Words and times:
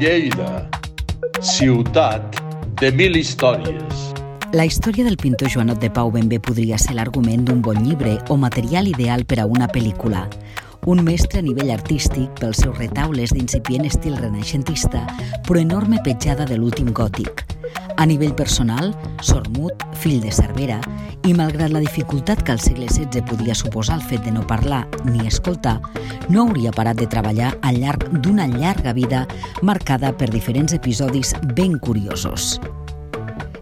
Lleida, 0.00 0.64
ciutat 1.44 2.38
de 2.80 2.88
mil 2.96 3.18
històries. 3.20 3.98
La 4.56 4.64
història 4.64 5.04
del 5.04 5.18
pintor 5.20 5.52
Joanot 5.52 5.82
de 5.82 5.90
Pau 5.92 6.08
ben 6.14 6.30
bé 6.30 6.38
podria 6.40 6.78
ser 6.80 6.94
l'argument 6.96 7.44
d'un 7.44 7.60
bon 7.60 7.82
llibre 7.84 8.14
o 8.32 8.38
material 8.40 8.88
ideal 8.88 9.26
per 9.28 9.42
a 9.42 9.46
una 9.50 9.68
pel·lícula. 9.68 10.24
Un 10.88 11.04
mestre 11.04 11.42
a 11.42 11.44
nivell 11.44 11.74
artístic 11.76 12.32
pels 12.40 12.64
seus 12.64 12.80
retaules 12.80 13.36
d'incipient 13.36 13.84
estil 13.92 14.16
renaixentista, 14.16 15.04
però 15.44 15.60
enorme 15.60 16.00
petjada 16.00 16.48
de 16.48 16.56
l'últim 16.56 16.94
gòtic. 16.96 17.49
A 18.00 18.06
nivell 18.06 18.32
personal, 18.32 18.94
sormut, 19.20 19.82
fill 20.00 20.22
de 20.24 20.30
Cervera, 20.32 20.78
i 21.28 21.34
malgrat 21.36 21.68
la 21.68 21.82
dificultat 21.84 22.40
que 22.40 22.54
al 22.54 22.60
segle 22.64 22.86
XVI 22.88 23.20
podia 23.28 23.52
suposar 23.52 23.98
el 23.98 24.06
fet 24.08 24.24
de 24.24 24.32
no 24.32 24.40
parlar 24.48 24.86
ni 25.04 25.26
escoltar, 25.28 25.74
no 26.32 26.46
hauria 26.46 26.72
parat 26.72 26.96
de 26.96 27.08
treballar 27.12 27.50
al 27.60 27.76
llarg 27.82 28.06
d'una 28.24 28.46
llarga 28.48 28.94
vida 28.96 29.26
marcada 29.60 30.14
per 30.16 30.30
diferents 30.32 30.72
episodis 30.72 31.34
ben 31.52 31.76
curiosos. 31.76 32.54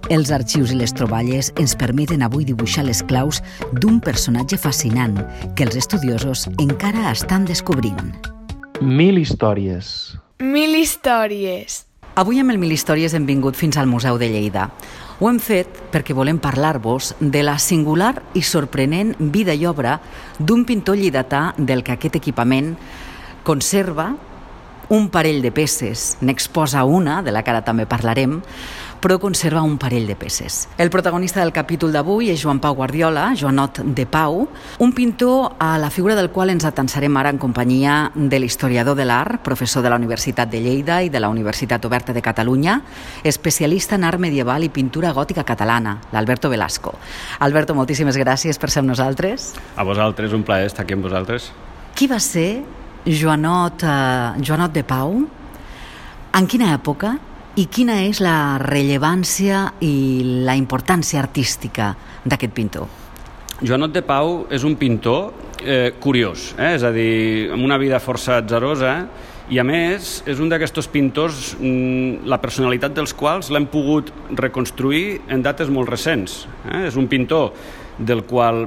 Els 0.07 0.31
arxius 0.31 0.71
i 0.71 0.79
les 0.79 0.95
troballes 0.95 1.51
ens 1.59 1.75
permeten 1.75 2.23
avui 2.23 2.47
dibuixar 2.47 2.87
les 2.87 3.03
claus 3.11 3.43
d'un 3.83 3.99
personatge 3.99 4.55
fascinant 4.55 5.19
que 5.59 5.67
els 5.67 5.75
estudiosos 5.83 6.47
encara 6.63 7.11
estan 7.11 7.43
descobrint. 7.51 8.15
Mil 8.79 9.19
històries. 9.19 10.15
Mil 10.39 10.79
històries. 10.79 11.88
Avui 12.19 12.41
amb 12.43 12.51
el 12.51 12.57
Mil 12.59 12.73
Històries 12.75 13.13
hem 13.15 13.29
vingut 13.29 13.55
fins 13.55 13.77
al 13.79 13.87
Museu 13.87 14.17
de 14.19 14.27
Lleida. 14.27 14.65
Ho 15.21 15.29
hem 15.31 15.37
fet 15.39 15.77
perquè 15.93 16.17
volem 16.19 16.41
parlar-vos 16.43 17.13
de 17.21 17.45
la 17.45 17.55
singular 17.63 18.17
i 18.35 18.43
sorprenent 18.43 19.13
vida 19.37 19.55
i 19.55 19.63
obra 19.71 20.01
d'un 20.41 20.65
pintor 20.67 20.99
lleidatà 20.99 21.53
del 21.55 21.85
que 21.87 21.95
aquest 21.95 22.19
equipament 22.19 22.73
conserva 23.47 24.09
un 24.91 25.07
parell 25.15 25.39
de 25.45 25.53
peces, 25.55 26.17
n'exposa 26.19 26.83
una, 26.83 27.21
de 27.23 27.31
la 27.31 27.45
que 27.47 27.55
ara 27.55 27.63
també 27.63 27.87
parlarem, 27.87 28.41
però 29.01 29.19
conserva 29.19 29.63
un 29.63 29.79
parell 29.79 30.07
de 30.07 30.17
peces. 30.17 30.69
El 30.79 30.91
protagonista 30.91 31.41
del 31.41 31.53
capítol 31.53 31.93
d'avui 31.95 32.31
és 32.33 32.41
Joan 32.43 32.61
Pau 32.61 32.75
Guardiola, 32.75 33.31
Joanot 33.39 33.81
de 33.95 34.07
Pau, 34.07 34.49
un 34.79 34.93
pintor 34.93 35.55
a 35.59 35.77
la 35.79 35.91
figura 35.91 36.17
del 36.19 36.31
qual 36.31 36.51
ens 36.51 36.67
atensarem 36.69 37.17
ara 37.17 37.31
en 37.31 37.39
companyia 37.39 38.11
de 38.15 38.41
l'historiador 38.41 38.97
de 38.99 39.07
l'art, 39.09 39.43
professor 39.45 39.83
de 39.83 39.91
la 39.91 39.97
Universitat 39.97 40.51
de 40.51 40.61
Lleida 40.61 41.03
i 41.03 41.11
de 41.11 41.21
la 41.21 41.31
Universitat 41.31 41.85
Oberta 41.87 42.13
de 42.13 42.23
Catalunya, 42.23 42.81
especialista 43.25 43.97
en 43.97 44.05
art 44.05 44.21
medieval 44.21 44.65
i 44.65 44.73
pintura 44.73 45.13
gòtica 45.13 45.45
catalana, 45.45 45.99
l'Alberto 46.13 46.51
Velasco. 46.51 46.97
Alberto, 47.41 47.75
moltíssimes 47.75 48.19
gràcies 48.19 48.59
per 48.59 48.71
ser 48.71 48.83
amb 48.83 48.93
nosaltres. 48.93 49.55
A 49.77 49.85
vosaltres, 49.87 50.33
un 50.33 50.43
plaer 50.43 50.67
estar 50.67 50.85
aquí 50.85 50.95
amb 50.95 51.07
vosaltres. 51.07 51.53
Qui 51.95 52.07
va 52.07 52.21
ser 52.21 52.65
Joanot, 53.07 53.83
eh, 53.83 54.43
Joanot 54.43 54.73
de 54.73 54.85
Pau? 54.85 55.15
En 56.35 56.47
quina 56.47 56.75
època 56.75 57.17
i 57.59 57.67
quina 57.67 57.97
és 58.07 58.21
la 58.23 58.59
rellevància 58.63 59.65
i 59.83 60.23
la 60.47 60.55
importància 60.55 61.19
artística 61.19 61.91
d'aquest 62.23 62.55
pintor? 62.55 62.87
Joanot 63.59 63.91
de 63.91 64.03
Pau 64.07 64.45
és 64.55 64.63
un 64.63 64.77
pintor 64.79 65.33
eh, 65.65 65.91
curiós, 65.99 66.53
eh? 66.55 66.77
és 66.77 66.85
a 66.87 66.93
dir, 66.95 67.51
amb 67.51 67.67
una 67.67 67.81
vida 67.83 67.99
força 67.99 68.37
atzarosa 68.39 68.93
i 69.51 69.59
a 69.59 69.65
més 69.67 70.21
és 70.29 70.39
un 70.39 70.53
d'aquests 70.53 70.87
pintors 70.93 71.57
mm, 71.57 72.29
la 72.31 72.39
personalitat 72.39 72.95
dels 72.95 73.17
quals 73.17 73.51
l'hem 73.51 73.67
pogut 73.73 74.13
reconstruir 74.39 75.19
en 75.27 75.43
dates 75.43 75.73
molt 75.73 75.91
recents. 75.91 76.45
Eh? 76.69 76.85
És 76.93 77.01
un 77.01 77.11
pintor 77.11 77.51
del 77.99 78.23
qual 78.25 78.67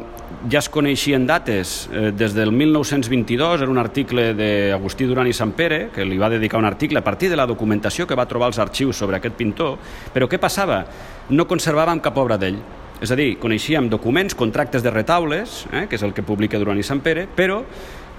ja 0.51 0.59
es 0.59 0.67
coneixien 0.71 1.25
dates 1.27 1.89
eh, 1.91 2.11
des 2.15 2.33
del 2.35 2.51
1922, 2.51 3.61
era 3.61 3.71
un 3.71 3.79
article 3.79 4.31
d'Agustí 4.35 5.07
Duran 5.07 5.29
i 5.29 5.35
Sant 5.35 5.53
Pere, 5.55 5.87
que 5.93 6.05
li 6.07 6.19
va 6.19 6.29
dedicar 6.31 6.59
un 6.59 6.67
article 6.67 6.99
a 6.99 7.05
partir 7.05 7.29
de 7.31 7.39
la 7.39 7.47
documentació 7.47 8.07
que 8.07 8.17
va 8.17 8.27
trobar 8.27 8.51
als 8.51 8.59
arxius 8.59 8.99
sobre 8.99 9.17
aquest 9.19 9.37
pintor, 9.39 9.77
però 10.13 10.27
què 10.27 10.39
passava? 10.41 10.83
No 11.31 11.47
conservàvem 11.47 12.03
cap 12.03 12.17
obra 12.19 12.37
d'ell. 12.41 12.59
És 13.01 13.09
a 13.09 13.17
dir, 13.17 13.33
coneixíem 13.41 13.87
documents, 13.89 14.35
contractes 14.37 14.83
de 14.83 14.91
retaules, 14.93 15.65
eh, 15.71 15.87
que 15.89 15.97
és 15.97 16.03
el 16.05 16.13
que 16.13 16.25
publica 16.25 16.59
Duran 16.59 16.79
i 16.79 16.85
Sant 16.85 17.01
Pere, 17.01 17.25
però 17.25 17.63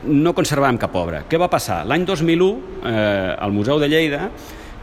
no 0.03 0.33
conservàvem 0.35 0.81
cap 0.83 0.97
obra. 0.99 1.23
Què 1.31 1.39
va 1.39 1.51
passar? 1.51 1.85
L'any 1.87 2.07
2001, 2.09 2.49
eh, 2.83 3.37
al 3.39 3.53
Museu 3.55 3.79
de 3.79 3.89
Lleida, 3.89 4.31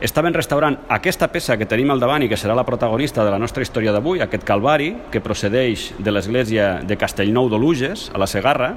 estaven 0.01 0.33
restaurant 0.33 0.77
aquesta 0.87 1.27
peça 1.27 1.57
que 1.59 1.67
tenim 1.67 1.91
al 1.91 1.99
davant 1.99 2.23
i 2.23 2.29
que 2.31 2.37
serà 2.39 2.55
la 2.55 2.63
protagonista 2.67 3.25
de 3.25 3.31
la 3.33 3.39
nostra 3.39 3.63
història 3.63 3.91
d'avui, 3.91 4.21
aquest 4.23 4.45
calvari, 4.47 4.93
que 5.11 5.19
procedeix 5.19 5.89
de 5.99 6.13
l'església 6.13 6.79
de 6.87 6.97
Castellnou 6.97 7.49
d'Oluges, 7.51 8.07
a 8.13 8.21
la 8.21 8.27
Segarra. 8.27 8.73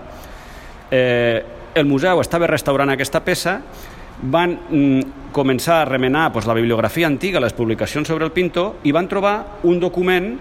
Eh, 0.91 1.43
el 1.75 1.87
museu 1.87 2.21
estava 2.21 2.51
restaurant 2.51 2.91
aquesta 2.91 3.23
peça, 3.23 3.61
van 4.23 4.57
mm, 4.57 5.31
començar 5.35 5.81
a 5.81 5.87
remenar 5.89 6.29
doncs, 6.33 6.47
la 6.47 6.57
bibliografia 6.59 7.07
antiga, 7.07 7.41
les 7.41 7.55
publicacions 7.55 8.09
sobre 8.09 8.27
el 8.27 8.35
pintor, 8.35 8.83
i 8.83 8.93
van 8.93 9.09
trobar 9.09 9.63
un 9.63 9.79
document, 9.81 10.35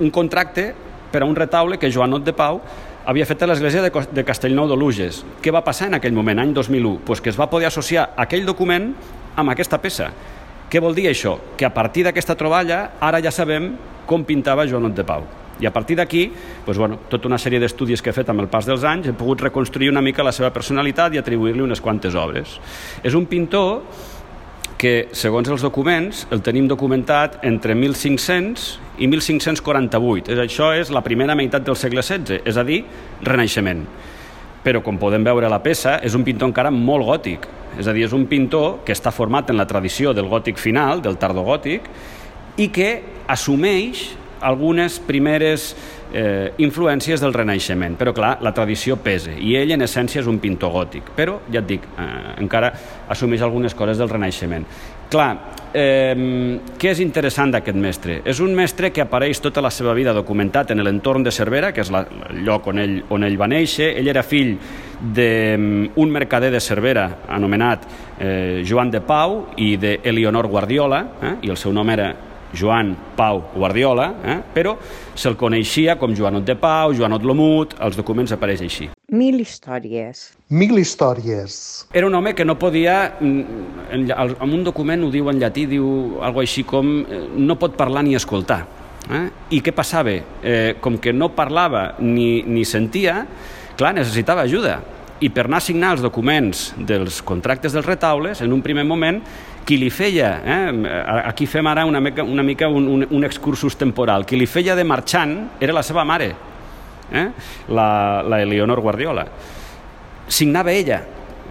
un 0.00 0.10
contracte 0.10 0.72
per 1.12 1.22
a 1.22 1.28
un 1.28 1.36
retaule 1.36 1.78
que 1.78 1.92
Joanot 1.92 2.24
de 2.24 2.32
Pau 2.34 2.62
havia 3.04 3.26
fet 3.28 3.44
a 3.44 3.46
l'església 3.46 3.84
de, 3.84 3.92
de 3.92 4.24
Castellnou 4.24 4.66
d'Oluges. 4.68 5.20
Què 5.44 5.52
va 5.52 5.62
passar 5.62 5.90
en 5.92 5.98
aquell 6.00 6.16
moment, 6.16 6.40
any 6.40 6.54
2001? 6.56 7.04
Pues 7.04 7.20
que 7.20 7.30
es 7.30 7.38
va 7.38 7.50
poder 7.52 7.68
associar 7.68 8.08
aquell 8.16 8.48
document 8.48 8.94
amb 9.36 9.52
aquesta 9.52 9.80
peça. 9.82 10.10
Què 10.70 10.80
vol 10.82 10.94
dir 10.96 11.08
això? 11.10 11.36
Que 11.58 11.66
a 11.66 11.72
partir 11.74 12.04
d'aquesta 12.06 12.36
troballa 12.38 12.96
ara 13.00 13.20
ja 13.22 13.32
sabem 13.34 13.72
com 14.06 14.24
pintava 14.24 14.66
Joanot 14.66 14.94
de 14.94 15.04
Pau. 15.06 15.26
I 15.60 15.66
a 15.66 15.72
partir 15.72 15.94
d'aquí, 15.96 16.24
doncs, 16.66 16.78
bueno, 16.78 16.98
tota 17.08 17.28
una 17.28 17.38
sèrie 17.38 17.60
d'estudis 17.62 18.02
que 18.02 18.10
he 18.10 18.16
fet 18.16 18.30
amb 18.32 18.42
el 18.42 18.48
pas 18.50 18.66
dels 18.66 18.82
anys, 18.84 19.06
he 19.06 19.14
pogut 19.14 19.44
reconstruir 19.44 19.92
una 19.92 20.02
mica 20.02 20.26
la 20.26 20.32
seva 20.34 20.50
personalitat 20.50 21.14
i 21.14 21.20
atribuir-li 21.20 21.62
unes 21.62 21.80
quantes 21.80 22.16
obres. 22.18 22.58
És 23.04 23.14
un 23.14 23.28
pintor 23.30 23.84
que, 24.78 25.08
segons 25.14 25.48
els 25.48 25.62
documents, 25.62 26.24
el 26.34 26.42
tenim 26.44 26.66
documentat 26.68 27.38
entre 27.46 27.76
1500 27.78 28.66
i 28.98 29.06
1548. 29.06 30.34
És, 30.34 30.42
això 30.42 30.72
és 30.74 30.90
la 30.90 31.04
primera 31.06 31.38
meitat 31.38 31.64
del 31.64 31.78
segle 31.78 32.02
XVI, 32.02 32.42
és 32.44 32.58
a 32.58 32.66
dir, 32.66 32.82
Renaixement. 33.22 33.86
Però, 34.64 34.80
com 34.82 34.98
podem 34.98 35.24
veure 35.26 35.46
a 35.46 35.52
la 35.52 35.60
peça, 35.62 35.98
és 36.02 36.16
un 36.16 36.24
pintor 36.24 36.50
encara 36.50 36.72
molt 36.72 37.04
gòtic. 37.04 37.48
És 37.78 37.88
a 37.90 37.92
dir, 37.92 38.06
és 38.06 38.14
un 38.16 38.24
pintor 38.30 38.80
que 38.86 38.94
està 38.94 39.12
format 39.12 39.50
en 39.50 39.58
la 39.60 39.66
tradició 39.68 40.14
del 40.16 40.30
gòtic 40.30 40.60
final, 40.62 41.02
del 41.04 41.18
tardogòtic, 41.20 41.88
i 42.56 42.70
que 42.72 42.90
assumeix 43.28 44.12
algunes 44.44 44.98
primeres 45.00 45.72
eh, 46.12 46.52
influències 46.62 47.22
del 47.22 47.34
Renaixement, 47.34 47.96
però 47.98 48.12
clar, 48.14 48.36
la 48.44 48.52
tradició 48.54 48.98
pesa, 49.02 49.32
i 49.34 49.56
ell 49.58 49.72
en 49.74 49.84
essència 49.86 50.20
és 50.22 50.28
un 50.30 50.38
pintor 50.42 50.72
gòtic, 50.74 51.10
però 51.16 51.40
ja 51.50 51.62
et 51.62 51.68
dic, 51.68 51.88
eh, 51.98 52.08
encara 52.44 52.70
assumeix 53.10 53.42
algunes 53.42 53.74
coses 53.74 53.98
del 53.98 54.12
Renaixement. 54.12 54.66
Clar, 55.10 55.30
eh, 55.74 56.58
què 56.78 56.92
és 56.92 57.00
interessant 57.02 57.52
d'aquest 57.54 57.78
mestre? 57.78 58.20
És 58.24 58.40
un 58.40 58.54
mestre 58.56 58.92
que 58.94 59.02
apareix 59.02 59.40
tota 59.42 59.62
la 59.64 59.72
seva 59.74 59.94
vida 59.94 60.14
documentat 60.16 60.70
en 60.72 60.82
l'entorn 60.86 61.26
de 61.26 61.32
Cervera, 61.34 61.72
que 61.74 61.82
és 61.84 61.90
la, 61.92 62.04
el 62.30 62.44
lloc 62.46 62.68
on 62.70 62.80
ell, 62.80 62.98
on 63.10 63.26
ell 63.26 63.38
va 63.40 63.50
néixer. 63.50 63.90
Ell 63.98 64.08
era 64.08 64.22
fill 64.22 64.54
d'un 65.14 66.14
mercader 66.14 66.52
de 66.54 66.62
Cervera 66.62 67.08
anomenat 67.28 67.88
eh, 68.18 68.62
Joan 68.64 68.94
de 68.94 69.02
Pau 69.04 69.40
i 69.58 69.74
d'Eleonor 69.76 70.48
Guardiola, 70.48 71.02
eh, 71.20 71.34
i 71.48 71.52
el 71.52 71.60
seu 71.60 71.74
nom 71.74 71.90
era 71.90 72.12
Joan 72.54 72.94
Pau 73.18 73.42
Guardiola, 73.54 74.08
eh? 74.24 74.38
però 74.54 74.76
se'l 75.14 75.36
coneixia 75.38 75.98
com 76.00 76.14
Joanot 76.16 76.46
de 76.46 76.56
Pau, 76.58 76.94
Joanot 76.96 77.26
Lomut, 77.26 77.74
els 77.84 77.98
documents 77.98 78.32
apareix 78.34 78.62
així. 78.64 78.88
Mil 79.14 79.40
històries. 79.42 80.30
Mil 80.50 80.78
històries. 80.78 81.58
Era 81.92 82.06
un 82.06 82.14
home 82.14 82.34
que 82.34 82.46
no 82.46 82.56
podia, 82.58 83.16
mm, 83.20 83.90
en, 83.92 84.08
en 84.14 84.54
un 84.54 84.64
document 84.64 85.04
ho 85.04 85.10
diu 85.12 85.28
en 85.30 85.42
llatí, 85.42 85.66
diu 85.70 86.22
algo 86.24 86.42
així 86.42 86.64
com 86.64 86.96
eh, 87.02 87.20
no 87.36 87.58
pot 87.60 87.76
parlar 87.76 88.06
ni 88.06 88.16
escoltar. 88.18 88.62
Eh? 89.10 89.26
I 89.58 89.60
què 89.60 89.74
passava? 89.76 90.14
Eh, 90.42 90.76
com 90.80 90.96
que 90.98 91.12
no 91.12 91.30
parlava 91.36 91.94
ni, 92.00 92.42
ni 92.48 92.64
sentia, 92.64 93.24
clar, 93.76 93.94
necessitava 93.96 94.46
ajuda. 94.48 94.80
I 95.24 95.30
per 95.32 95.46
anar 95.46 95.60
a 95.60 95.64
signar 95.64 95.94
els 95.94 96.02
documents 96.04 96.72
dels 96.76 97.20
contractes 97.24 97.76
dels 97.76 97.86
retaules, 97.86 98.40
en 98.42 98.52
un 98.52 98.62
primer 98.64 98.84
moment, 98.88 99.20
qui 99.64 99.78
li 99.80 99.90
feia, 99.90 100.30
eh, 100.44 101.22
aquí 101.24 101.46
fem 101.46 101.66
ara 101.66 101.84
una 101.88 102.00
mica, 102.00 102.22
una 102.22 102.42
mica 102.42 102.68
un, 102.68 102.86
un, 102.88 103.06
un 103.10 103.24
excursus 103.24 103.76
temporal, 103.80 104.26
qui 104.26 104.36
li 104.36 104.46
feia 104.46 104.76
de 104.76 104.84
marxant 104.84 105.34
era 105.60 105.72
la 105.72 105.82
seva 105.82 106.04
mare, 106.04 106.30
eh, 107.10 107.26
la, 107.68 107.88
la 108.22 108.40
Eleonor 108.42 108.80
Guardiola. 108.84 109.26
Signava 110.28 110.72
ella, 110.72 111.00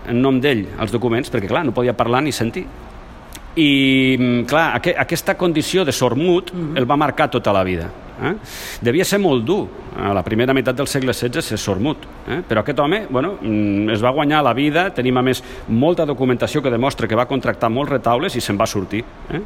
en 0.07 0.21
nom 0.21 0.39
d'ell, 0.42 0.65
els 0.80 0.94
documents, 0.94 1.31
perquè 1.31 1.50
clar, 1.50 1.65
no 1.65 1.75
podia 1.75 1.95
parlar 1.98 2.24
ni 2.24 2.33
sentir. 2.36 2.65
I 3.54 3.69
mm, 4.18 4.45
clar, 4.50 4.69
aqu 4.80 4.95
aquesta 4.98 5.36
condició 5.38 5.86
de 5.86 5.92
sormut 5.92 6.54
mm 6.54 6.59
-hmm. 6.59 6.77
el 6.77 6.89
va 6.89 6.98
marcar 6.98 7.30
tota 7.30 7.54
la 7.54 7.63
vida. 7.63 7.89
Eh? 8.21 8.33
Devia 8.86 9.06
ser 9.06 9.19
molt 9.21 9.45
dur 9.45 9.62
a 9.98 10.13
la 10.13 10.24
primera 10.25 10.54
meitat 10.54 10.77
del 10.77 10.89
segle 10.89 11.13
XVI 11.13 11.42
ser 11.42 11.57
sormut, 11.62 12.06
eh? 12.27 12.42
però 12.48 12.62
aquest 12.62 12.80
home 12.80 13.04
bueno, 13.10 13.38
mm, 13.42 13.89
es 13.94 14.04
va 14.04 14.13
guanyar 14.13 14.44
la 14.45 14.54
vida, 14.54 14.89
tenim 14.94 15.18
a 15.18 15.25
més 15.25 15.44
molta 15.69 16.06
documentació 16.06 16.62
que 16.62 16.74
demostra 16.74 17.07
que 17.07 17.18
va 17.18 17.27
contractar 17.30 17.71
molts 17.74 17.92
retaules 17.92 18.36
i 18.36 18.42
se'n 18.42 18.60
va 18.60 18.69
sortir. 18.69 19.04
Eh? 19.30 19.42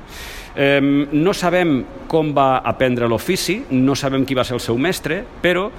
Eh, 0.55 0.81
no 0.81 1.33
sabem 1.33 1.79
com 2.07 2.33
va 2.35 2.57
aprendre 2.65 3.07
l'ofici, 3.07 3.61
no 3.71 3.95
sabem 3.95 4.25
qui 4.25 4.35
va 4.35 4.45
ser 4.47 4.57
el 4.57 4.63
seu 4.63 4.77
mestre, 4.77 5.23
però 5.41 5.69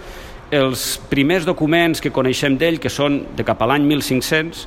els 0.51 0.95
primers 1.11 1.45
documents 1.45 2.01
que 2.01 2.13
coneixem 2.15 2.57
d'ell, 2.57 2.79
que 2.81 2.89
són 2.89 3.21
de 3.37 3.45
cap 3.45 3.61
a 3.61 3.69
l'any 3.69 3.85
1500, 3.85 4.63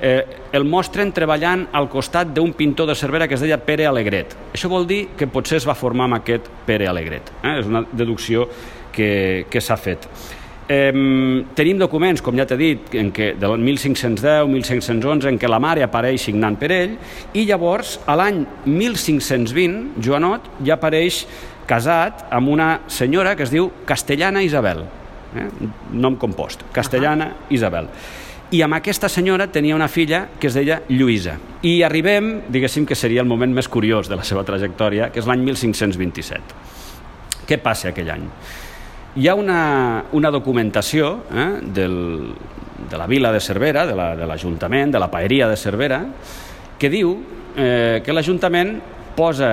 eh, 0.00 0.24
el 0.52 0.64
mostren 0.64 1.12
treballant 1.14 1.66
al 1.72 1.88
costat 1.92 2.32
d'un 2.34 2.52
pintor 2.52 2.88
de 2.90 2.94
Cervera 2.98 3.28
que 3.28 3.38
es 3.38 3.44
deia 3.44 3.58
Pere 3.58 3.86
Alegret. 3.86 4.36
Això 4.54 4.70
vol 4.70 4.86
dir 4.86 5.02
que 5.18 5.28
potser 5.30 5.60
es 5.60 5.68
va 5.68 5.76
formar 5.78 6.08
amb 6.08 6.20
aquest 6.20 6.48
Pere 6.66 6.88
Alegret. 6.90 7.32
Eh? 7.42 7.58
És 7.60 7.68
una 7.70 7.84
deducció 7.92 8.48
que, 8.94 9.46
que 9.50 9.62
s'ha 9.62 9.76
fet. 9.76 10.08
Eh, 10.64 11.44
tenim 11.54 11.80
documents, 11.80 12.22
com 12.24 12.36
ja 12.38 12.46
t'he 12.48 12.56
dit, 12.56 12.94
en 12.96 13.10
què, 13.12 13.34
del 13.36 13.58
1510-1511, 13.60 15.28
en 15.28 15.40
què 15.40 15.50
la 15.50 15.60
mare 15.60 15.84
apareix 15.84 16.24
signant 16.24 16.56
per 16.60 16.70
ell, 16.72 16.94
i 17.36 17.44
llavors, 17.44 17.98
a 18.08 18.16
l'any 18.16 18.44
1520, 18.64 20.00
Joanot 20.04 20.48
ja 20.64 20.78
apareix 20.78 21.24
casat 21.68 22.26
amb 22.32 22.52
una 22.52 22.68
senyora 22.88 23.34
que 23.36 23.44
es 23.44 23.52
diu 23.52 23.70
Castellana 23.88 24.42
Isabel, 24.44 24.84
eh? 25.36 25.48
nom 25.92 26.16
compost, 26.20 26.64
Castellana 26.72 27.26
uh 27.26 27.32
-huh. 27.32 27.54
Isabel. 27.54 27.88
I 28.54 28.60
amb 28.62 28.76
aquesta 28.76 29.08
senyora 29.10 29.48
tenia 29.50 29.74
una 29.74 29.88
filla 29.90 30.28
que 30.38 30.46
es 30.46 30.54
deia 30.54 30.76
Lluïsa. 30.86 31.32
I 31.66 31.80
arribem, 31.82 32.44
diguéssim 32.54 32.84
que 32.86 32.94
seria 32.94 33.22
el 33.24 33.26
moment 33.26 33.50
més 33.56 33.66
curiós 33.66 34.06
de 34.06 34.14
la 34.14 34.22
seva 34.26 34.44
trajectòria, 34.46 35.08
que 35.10 35.18
és 35.18 35.26
l'any 35.26 35.42
1527. 35.42 36.60
Què 37.48 37.58
passa 37.64 37.90
aquell 37.90 38.12
any? 38.14 38.28
Hi 39.18 39.26
ha 39.26 39.34
una, 39.38 40.04
una 40.14 40.30
documentació 40.30 41.08
eh, 41.34 41.48
del, 41.74 41.96
de 42.90 43.00
la 43.00 43.08
vila 43.10 43.32
de 43.34 43.40
Cervera, 43.42 43.88
de 43.88 43.96
l'Ajuntament, 43.96 44.86
la, 44.86 44.92
de, 44.92 44.98
de 44.98 45.02
la 45.02 45.10
paeria 45.10 45.50
de 45.50 45.58
Cervera, 45.58 46.00
que 46.78 46.92
diu 46.92 47.16
eh, 47.56 48.02
que 48.06 48.14
l'Ajuntament 48.14 48.76
posa 49.18 49.50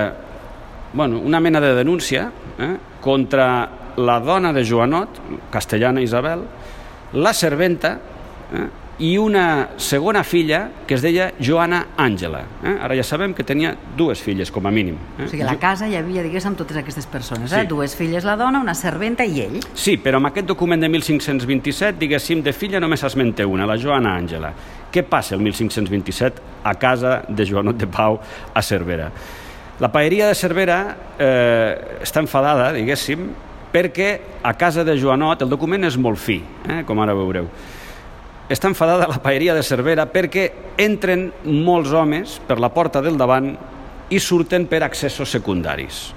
bueno, 0.94 1.18
una 1.18 1.40
mena 1.40 1.60
de 1.60 1.74
denúncia 1.74 2.30
eh, 2.58 2.76
contra 3.00 3.50
la 3.96 4.20
dona 4.20 4.52
de 4.52 4.62
Joanot, 4.62 5.20
castellana 5.50 6.02
Isabel, 6.06 6.46
la 7.14 7.34
serventa 7.34 7.98
eh, 8.52 8.68
i 9.02 9.16
una 9.18 9.70
segona 9.82 10.22
filla 10.22 10.68
que 10.86 10.94
es 10.94 11.02
deia 11.02 11.32
Joana 11.40 11.80
Àngela. 11.98 12.42
Eh? 12.62 12.74
Ara 12.84 12.94
ja 12.94 13.04
sabem 13.06 13.32
que 13.34 13.44
tenia 13.44 13.72
dues 13.98 14.20
filles, 14.22 14.52
com 14.52 14.66
a 14.68 14.70
mínim. 14.70 14.98
Eh? 15.18 15.24
O 15.24 15.30
sigui, 15.30 15.42
a 15.42 15.48
la 15.48 15.56
casa 15.58 15.88
hi 15.90 15.96
havia, 15.98 16.22
diguéssim, 16.22 16.54
totes 16.58 16.78
aquestes 16.78 17.08
persones. 17.10 17.50
Eh? 17.50 17.64
Sí. 17.64 17.70
Dues 17.70 17.96
filles 17.98 18.26
la 18.28 18.36
dona, 18.38 18.60
una 18.62 18.76
serventa 18.78 19.26
i 19.26 19.42
ell. 19.46 19.58
Sí, 19.74 19.96
però 19.98 20.20
amb 20.20 20.30
aquest 20.30 20.46
document 20.52 20.84
de 20.84 20.92
1527, 20.92 21.98
diguéssim, 21.98 22.44
de 22.46 22.54
filla 22.54 22.82
només 22.82 23.02
s'esmenta 23.02 23.48
una, 23.48 23.66
la 23.66 23.78
Joana 23.80 24.14
Àngela. 24.20 24.52
Què 24.92 25.02
passa 25.08 25.34
el 25.34 25.42
1527 25.42 26.62
a 26.68 26.74
casa 26.78 27.22
de 27.28 27.48
Joanot 27.48 27.80
de 27.80 27.88
Pau 27.90 28.20
a 28.54 28.62
Cervera? 28.62 29.10
La 29.80 29.90
paeria 29.90 30.28
de 30.28 30.34
Cervera 30.38 30.82
eh, 31.18 32.02
està 32.04 32.20
enfadada, 32.22 32.70
diguéssim, 32.76 33.32
perquè 33.72 34.10
a 34.44 34.52
casa 34.54 34.84
de 34.84 34.94
Joanot 35.00 35.42
el 35.42 35.50
document 35.50 35.88
és 35.88 35.96
molt 35.98 36.20
fi, 36.20 36.42
eh, 36.68 36.82
com 36.86 37.00
ara 37.02 37.16
veureu. 37.16 37.48
Està 38.50 38.68
enfadada 38.68 39.08
la 39.08 39.20
paeria 39.22 39.54
de 39.54 39.62
Cervera 39.62 40.06
perquè 40.10 40.48
entren 40.82 41.28
molts 41.44 41.92
homes 41.94 42.40
per 42.46 42.58
la 42.60 42.72
porta 42.74 43.00
del 43.04 43.16
davant 43.20 43.52
i 44.12 44.18
surten 44.20 44.66
per 44.68 44.82
accessos 44.84 45.30
secundaris. 45.32 46.08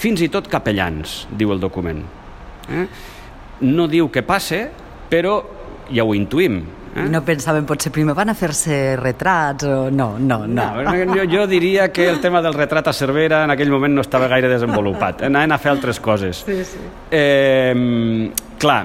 Fins 0.00 0.20
i 0.24 0.28
tot 0.32 0.48
capellans, 0.48 1.24
diu 1.36 1.52
el 1.52 1.60
document. 1.60 2.02
Eh? 2.70 2.84
No 3.66 3.88
diu 3.90 4.08
què 4.12 4.22
passe, 4.24 4.62
però 5.10 5.40
ja 5.90 6.06
ho 6.06 6.14
intuïm. 6.16 6.60
Eh? 6.94 7.06
No 7.10 7.20
pensaven, 7.26 7.66
potser 7.68 7.92
primer 7.94 8.14
van 8.18 8.32
a 8.32 8.36
fer-se 8.38 8.96
retrats 8.98 9.66
o... 9.66 9.74
No, 9.94 10.14
no, 10.18 10.40
no. 10.46 10.68
no 10.82 10.94
jo, 11.14 11.26
jo 11.30 11.44
diria 11.50 11.90
que 11.92 12.08
el 12.08 12.20
tema 12.22 12.42
del 12.42 12.54
retrat 12.54 12.90
a 12.90 12.94
Cervera 12.96 13.44
en 13.44 13.54
aquell 13.54 13.70
moment 13.70 13.94
no 13.98 14.06
estava 14.06 14.30
gaire 14.30 14.50
desenvolupat. 14.50 15.26
Anaven 15.28 15.54
a 15.54 15.60
fer 15.62 15.74
altres 15.74 16.00
coses. 16.02 16.42
Sí, 16.46 16.62
sí. 16.66 16.82
Eh, 17.10 18.30
clar, 18.58 18.82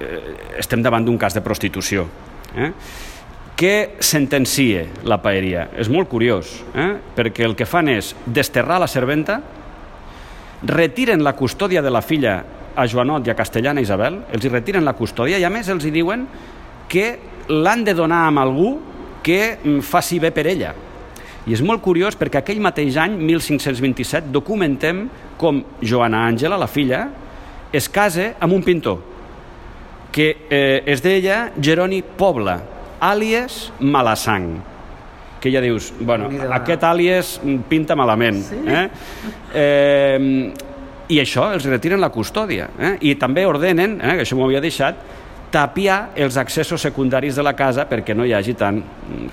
eh, 0.00 0.58
estem 0.58 0.82
davant 0.82 1.04
d'un 1.04 1.18
cas 1.18 1.34
de 1.34 1.42
prostitució. 1.44 2.06
Eh? 2.56 2.72
Què 3.58 3.98
sentencia 4.04 4.84
la 5.08 5.18
paeria? 5.22 5.68
És 5.78 5.90
molt 5.90 6.08
curiós, 6.10 6.60
eh? 6.78 6.92
perquè 7.16 7.46
el 7.46 7.56
que 7.58 7.66
fan 7.66 7.90
és 7.90 8.12
desterrar 8.26 8.78
la 8.78 8.90
serventa, 8.90 9.40
retiren 10.62 11.24
la 11.26 11.34
custòdia 11.38 11.82
de 11.82 11.90
la 11.90 12.02
filla 12.02 12.36
a 12.78 12.86
Joanot 12.86 13.26
i 13.26 13.32
a 13.32 13.38
Castellana 13.38 13.82
Isabel, 13.82 14.20
els 14.30 14.44
hi 14.44 14.52
retiren 14.52 14.86
la 14.86 14.94
custòdia 14.94 15.38
i 15.38 15.46
a 15.46 15.50
més 15.50 15.70
els 15.70 15.86
hi 15.86 15.90
diuen 15.94 16.26
que 16.88 17.08
l'han 17.50 17.82
de 17.84 17.94
donar 17.98 18.28
amb 18.28 18.44
algú 18.44 18.76
que 19.26 19.56
mm, 19.56 19.82
faci 19.82 20.20
bé 20.22 20.30
per 20.34 20.46
ella. 20.46 20.74
I 21.48 21.56
és 21.56 21.62
molt 21.64 21.82
curiós 21.82 22.14
perquè 22.18 22.42
aquell 22.42 22.62
mateix 22.62 22.96
any, 23.00 23.16
1527, 23.18 24.30
documentem 24.30 25.06
com 25.40 25.64
Joana 25.82 26.26
Àngela, 26.28 26.58
la 26.60 26.70
filla, 26.70 27.08
es 27.72 27.88
casa 27.90 28.34
amb 28.38 28.54
un 28.54 28.62
pintor 28.62 29.17
que 30.18 30.32
eh, 30.50 30.82
es 30.90 30.98
deia 30.98 31.52
Jeroni 31.62 32.00
Pobla, 32.02 32.56
àlies 32.98 33.68
Malassang 33.78 34.56
que 35.38 35.52
ja 35.54 35.60
dius, 35.62 35.92
bueno, 36.00 36.26
aquest 36.56 36.82
àlies 36.82 37.36
pinta 37.70 37.94
malament. 37.94 38.40
Sí? 38.42 38.56
Eh? 38.66 38.80
Eh, 39.54 41.12
I 41.14 41.20
això, 41.22 41.44
els 41.54 41.68
retiren 41.70 42.02
la 42.02 42.10
custòdia. 42.10 42.66
Eh? 42.74 42.90
I 43.06 43.14
també 43.20 43.46
ordenen, 43.46 44.00
eh, 44.02 44.16
que 44.18 44.26
això 44.26 44.34
m'ho 44.34 44.48
havia 44.48 44.60
deixat, 44.64 44.98
tapiar 45.50 46.10
els 46.16 46.36
accessos 46.36 46.82
secundaris 46.84 47.36
de 47.38 47.42
la 47.44 47.54
casa 47.56 47.86
perquè 47.88 48.14
no 48.16 48.26
hi 48.26 48.34
hagi 48.36 48.54
tant 48.58 48.82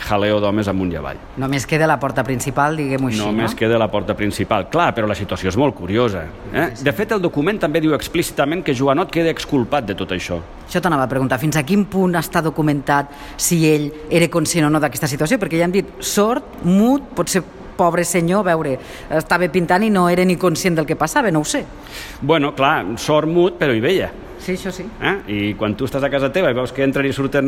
jaleo 0.08 0.40
d'homes 0.40 0.70
amunt 0.72 0.94
i 0.94 1.00
avall. 1.00 1.20
Només 1.42 1.66
queda 1.68 1.88
la 1.90 1.98
porta 2.00 2.24
principal, 2.24 2.78
diguem-ho 2.80 3.10
així, 3.12 3.20
Només 3.20 3.52
no? 3.52 3.60
queda 3.60 3.80
la 3.82 3.90
porta 3.92 4.16
principal. 4.16 4.70
Clar, 4.72 4.92
però 4.96 5.10
la 5.12 5.18
situació 5.18 5.52
és 5.52 5.58
molt 5.60 5.76
curiosa. 5.76 6.24
Eh? 6.54 6.70
De 6.82 6.94
fet, 6.96 7.12
el 7.16 7.24
document 7.24 7.60
també 7.60 7.82
diu 7.84 7.96
explícitament 7.98 8.64
que 8.64 8.76
Joanot 8.76 9.12
queda 9.12 9.34
exculpat 9.34 9.90
de 9.90 9.98
tot 10.00 10.16
això. 10.16 10.40
Això 10.66 10.82
t'anava 10.82 11.04
a 11.06 11.12
preguntar. 11.12 11.40
Fins 11.42 11.60
a 11.60 11.66
quin 11.68 11.86
punt 11.92 12.16
està 12.20 12.42
documentat 12.46 13.12
si 13.38 13.64
ell 13.70 13.92
era 14.10 14.32
conscient 14.32 14.70
o 14.70 14.72
no 14.72 14.82
d'aquesta 14.84 15.12
situació? 15.12 15.40
Perquè 15.42 15.60
ja 15.60 15.68
hem 15.68 15.76
dit 15.76 15.94
sord, 16.00 16.64
mut, 16.64 17.12
potser 17.16 17.44
pobre 17.76 18.06
senyor, 18.08 18.46
a 18.46 18.54
veure, 18.56 18.78
estava 19.20 19.50
pintant 19.52 19.84
i 19.84 19.90
no 19.92 20.08
era 20.08 20.24
ni 20.24 20.38
conscient 20.40 20.78
del 20.80 20.88
que 20.88 20.96
passava, 20.96 21.32
no 21.32 21.44
ho 21.44 21.48
sé. 21.48 21.66
Bueno, 22.22 22.54
clar, 22.56 22.86
sort 22.98 23.28
mut, 23.28 23.60
però 23.60 23.76
hi 23.76 23.84
veia. 23.84 24.14
Sí, 24.46 24.54
això 24.54 24.70
sí. 24.70 24.84
Eh? 25.02 25.14
I 25.26 25.38
quan 25.58 25.74
tu 25.74 25.88
estàs 25.88 26.04
a 26.06 26.10
casa 26.14 26.28
teva 26.30 26.52
i 26.54 26.56
veus 26.58 26.70
que 26.76 26.84
entren 26.86 27.08
i 27.10 27.14
surten 27.16 27.48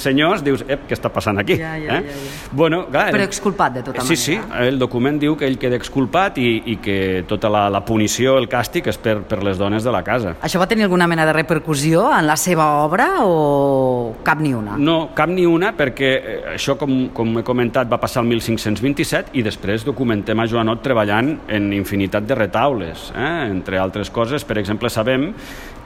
senyors, 0.00 0.40
dius, 0.46 0.62
ep, 0.64 0.86
què 0.88 0.96
està 0.96 1.10
passant 1.12 1.36
aquí? 1.42 1.58
Ja, 1.60 1.74
ja, 1.76 1.98
eh? 1.98 2.06
ja, 2.08 2.14
ja. 2.16 2.52
Bueno, 2.56 2.86
clar, 2.88 3.10
Però 3.12 3.26
exculpat, 3.28 3.74
de 3.76 3.82
tota 3.84 4.00
sí, 4.06 4.16
manera. 4.16 4.62
Sí, 4.62 4.64
el 4.70 4.80
document 4.80 5.18
diu 5.20 5.36
que 5.36 5.44
ell 5.44 5.58
queda 5.60 5.76
exculpat 5.76 6.40
i, 6.40 6.48
i 6.72 6.78
que 6.80 6.96
tota 7.28 7.50
la, 7.52 7.66
la 7.68 7.82
punició, 7.84 8.38
el 8.40 8.48
càstig, 8.48 8.88
és 8.88 8.96
per, 8.96 9.18
per 9.28 9.42
les 9.44 9.60
dones 9.60 9.84
de 9.84 9.92
la 9.92 10.00
casa. 10.06 10.38
Això 10.40 10.62
va 10.62 10.70
tenir 10.70 10.88
alguna 10.88 11.10
mena 11.10 11.28
de 11.28 11.36
repercussió 11.36 12.06
en 12.16 12.24
la 12.30 12.38
seva 12.40 12.70
obra 12.80 13.10
o 13.28 14.16
cap 14.24 14.40
ni 14.40 14.54
una? 14.56 14.80
No, 14.80 15.10
cap 15.18 15.28
ni 15.28 15.44
una, 15.44 15.74
perquè 15.76 16.12
eh, 16.16 16.40
això, 16.54 16.78
com, 16.80 17.10
com 17.12 17.42
he 17.42 17.44
comentat, 17.44 17.92
va 17.92 18.00
passar 18.00 18.24
el 18.24 18.32
1527 18.32 19.36
i 19.36 19.44
després 19.44 19.84
documentem 19.84 20.40
a 20.40 20.48
Joanot 20.48 20.80
treballant 20.80 21.34
en 21.52 21.74
infinitat 21.76 22.24
de 22.24 22.40
retaules. 22.40 23.10
Eh? 23.12 23.32
Entre 23.50 23.76
altres 23.76 24.08
coses, 24.08 24.48
per 24.48 24.56
exemple, 24.64 24.88
sabem 24.88 25.34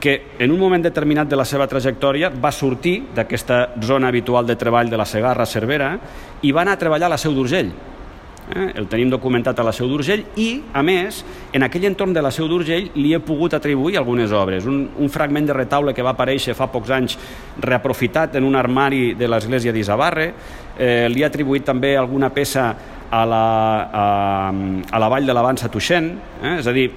que 0.03 0.35
en 0.37 0.51
un 0.51 0.59
moment 0.59 0.83
determinat 0.83 1.29
de 1.31 1.37
la 1.39 1.45
seva 1.47 1.63
trajectòria 1.71 2.27
va 2.27 2.49
sortir 2.51 2.97
d'aquesta 3.15 3.79
zona 3.79 4.09
habitual 4.11 4.43
de 4.43 4.57
treball 4.59 4.89
de 4.91 4.97
la 4.99 5.05
Segarra 5.07 5.45
Cervera 5.47 5.93
i 6.43 6.51
va 6.51 6.65
anar 6.65 6.73
a 6.75 6.81
treballar 6.81 7.07
a 7.07 7.13
la 7.13 7.19
Seu 7.21 7.31
d'Urgell. 7.31 7.69
Eh? 8.51 8.65
El 8.75 8.89
tenim 8.91 9.07
documentat 9.07 9.61
a 9.61 9.63
la 9.63 9.71
Seu 9.71 9.87
d'Urgell 9.87 10.25
i, 10.35 10.49
a 10.75 10.81
més, 10.83 11.21
en 11.55 11.63
aquell 11.63 11.87
entorn 11.87 12.11
de 12.11 12.19
la 12.19 12.33
Seu 12.35 12.49
d'Urgell 12.51 12.89
li 12.99 13.13
he 13.15 13.21
pogut 13.23 13.55
atribuir 13.55 13.95
algunes 14.01 14.35
obres. 14.35 14.67
Un, 14.67 14.89
un 14.99 15.13
fragment 15.13 15.47
de 15.47 15.55
retaule 15.55 15.93
que 15.95 16.03
va 16.03 16.11
aparèixer 16.17 16.51
fa 16.57 16.67
pocs 16.73 16.91
anys 16.91 17.15
reaprofitat 17.63 18.35
en 18.35 18.43
un 18.43 18.59
armari 18.59 19.13
de 19.15 19.31
l'església 19.31 19.71
d'Isabarre. 19.71 20.33
Eh, 20.75 21.07
li 21.15 21.23
he 21.23 21.29
atribuït 21.29 21.63
també 21.63 21.95
alguna 21.95 22.33
peça 22.35 22.73
a 23.13 23.23
la, 23.29 23.45
a, 23.93 24.05
a 24.91 24.99
la 24.99 25.09
vall 25.15 25.27
de 25.29 25.33
l'Avança 25.37 25.69
Tuixent, 25.71 26.11
eh? 26.41 26.57
és 26.57 26.67
a 26.67 26.73
dir, 26.75 26.89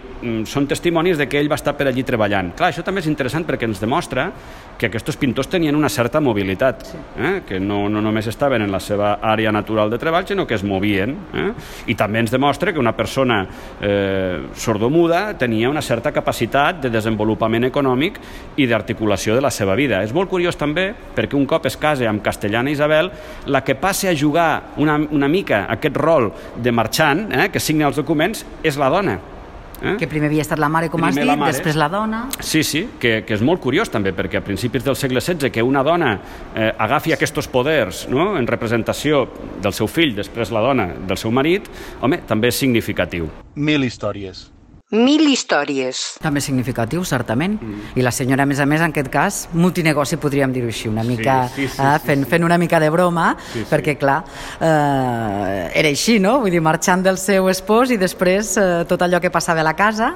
són 0.49 0.67
testimonis 0.69 1.19
de 1.19 1.29
que 1.29 1.41
ell 1.41 1.51
va 1.51 1.59
estar 1.59 1.77
per 1.77 1.89
allí 1.91 2.05
treballant. 2.07 2.53
Clar, 2.57 2.71
això 2.73 2.85
també 2.87 3.03
és 3.03 3.11
interessant 3.11 3.47
perquè 3.47 3.69
ens 3.69 3.83
demostra 3.83 4.31
que 4.77 4.91
aquests 4.91 5.17
pintors 5.17 5.49
tenien 5.49 5.77
una 5.77 5.89
certa 5.89 6.21
mobilitat, 6.21 6.85
sí. 6.85 6.99
eh? 7.19 7.33
que 7.49 7.59
no, 7.61 7.87
no 7.89 8.03
només 8.05 8.27
estaven 8.29 8.63
en 8.63 8.73
la 8.73 8.81
seva 8.81 9.17
àrea 9.25 9.53
natural 9.53 9.91
de 9.91 9.99
treball, 9.99 10.27
sinó 10.29 10.47
que 10.47 10.57
es 10.57 10.65
movien. 10.65 11.15
Eh? 11.33 11.47
I 11.93 11.97
també 11.97 12.21
ens 12.21 12.33
demostra 12.33 12.73
que 12.73 12.83
una 12.83 12.93
persona 12.97 13.43
eh, 13.81 14.43
sordomuda 14.55 15.37
tenia 15.39 15.71
una 15.73 15.83
certa 15.83 16.13
capacitat 16.13 16.83
de 16.85 16.91
desenvolupament 16.93 17.69
econòmic 17.71 18.21
i 18.57 18.67
d'articulació 18.69 19.37
de 19.37 19.45
la 19.45 19.53
seva 19.55 19.77
vida. 19.79 20.03
És 20.05 20.13
molt 20.17 20.31
curiós 20.31 20.59
també 20.61 20.91
perquè 21.17 21.39
un 21.39 21.49
cop 21.49 21.67
es 21.71 21.79
casa 21.81 22.09
amb 22.11 22.25
Castellana 22.25 22.73
Isabel, 22.73 23.11
la 23.47 23.65
que 23.65 23.79
passa 23.81 24.11
a 24.11 24.17
jugar 24.17 24.75
una, 24.77 24.99
una 25.11 25.29
mica 25.29 25.65
aquest 25.73 25.97
rol 25.97 26.31
de 26.57 26.73
marxant, 26.73 27.27
eh, 27.33 27.49
que 27.53 27.63
signa 27.63 27.89
els 27.89 27.97
documents, 27.97 28.45
és 28.63 28.77
la 28.81 28.93
dona. 28.93 29.17
Eh? 29.83 29.97
Que 30.01 30.09
primer 30.09 30.31
havia 30.31 30.45
estat 30.45 30.61
la 30.63 30.71
mare, 30.73 30.89
com 30.93 31.01
primer 31.01 31.13
has 31.13 31.21
dit, 31.21 31.29
la 31.29 31.37
mare. 31.37 31.53
després 31.53 31.77
la 31.77 31.89
dona... 31.93 32.23
Sí, 32.41 32.63
sí, 32.65 32.87
que, 33.01 33.21
que 33.29 33.37
és 33.37 33.45
molt 33.45 33.61
curiós 33.65 33.93
també, 33.93 34.15
perquè 34.17 34.41
a 34.41 34.45
principis 34.45 34.85
del 34.87 34.97
segle 34.97 35.21
XVI 35.21 35.53
que 35.53 35.65
una 35.65 35.85
dona 35.87 36.15
eh, 36.55 36.73
agafi 36.73 37.13
aquests 37.17 37.51
poders 37.53 38.07
no? 38.09 38.35
en 38.39 38.49
representació 38.49 39.27
del 39.63 39.77
seu 39.77 39.91
fill, 39.91 40.17
després 40.17 40.53
la 40.55 40.65
dona 40.65 40.91
del 40.97 41.21
seu 41.21 41.35
marit, 41.35 41.69
home, 42.01 42.23
també 42.27 42.53
és 42.53 42.61
significatiu. 42.65 43.29
Mil 43.57 43.85
històries. 43.85 44.47
Mil 44.95 45.25
històries. 45.27 45.99
També 46.23 46.39
significatiu, 46.39 47.01
certament. 47.03 47.57
Mm. 47.59 47.87
I 47.99 48.05
la 48.07 48.13
senyora, 48.15 48.45
a 48.45 48.47
més 48.47 48.61
a 48.63 48.67
més, 48.71 48.79
en 48.79 48.93
aquest 48.93 49.09
cas, 49.11 49.39
multinegoci, 49.51 50.15
podríem 50.23 50.53
dir-ho 50.55 50.69
així, 50.71 50.87
una 50.87 51.03
mica, 51.03 51.49
sí, 51.51 51.67
sí, 51.67 51.83
eh, 51.83 51.97
sí, 51.99 52.07
fent, 52.07 52.23
sí. 52.23 52.31
fent 52.31 52.47
una 52.47 52.55
mica 52.57 52.79
de 52.79 52.87
broma, 52.95 53.33
Sí, 53.51 53.65
sí. 53.65 53.67
perquè, 53.67 53.97
clar, 53.99 54.21
eh, 54.61 55.73
era 55.75 55.91
així, 55.91 56.21
no? 56.23 56.37
Vull 56.45 56.55
dir, 56.55 56.63
marxant 56.63 57.03
del 57.03 57.19
seu 57.19 57.51
espòs 57.51 57.91
i 57.91 57.99
després 57.99 58.53
eh, 58.63 58.85
tot 58.87 59.03
allò 59.03 59.19
que 59.19 59.33
passava 59.35 59.59
a 59.65 59.67
la 59.67 59.75
casa, 59.75 60.13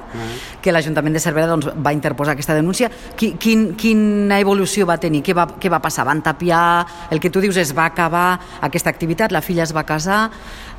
que 0.63 0.71
l'Ajuntament 0.71 1.19
de 1.19 1.25
Cervera 1.27 1.51
doncs, 1.51 1.67
va 1.75 1.91
interposar 1.91 2.39
aquesta 2.39 2.55
denúncia. 2.55 2.87
Qui, 3.19 3.33
quin, 3.35 3.73
quina 3.75 4.39
evolució 4.39 4.87
va 4.87 4.95
tenir? 5.03 5.19
Què 5.19 5.35
va, 5.35 5.49
què 5.59 5.67
va 5.67 5.83
passar? 5.83 6.07
Van 6.07 6.23
tapiar... 6.23 6.63
El 7.11 7.19
que 7.19 7.29
tu 7.29 7.43
dius 7.43 7.59
es 7.59 7.75
va 7.75 7.91
acabar 7.91 8.39
aquesta 8.63 8.89
activitat, 8.89 9.35
la 9.35 9.43
filla 9.43 9.67
es 9.67 9.75
va 9.75 9.83
casar, 9.83 10.29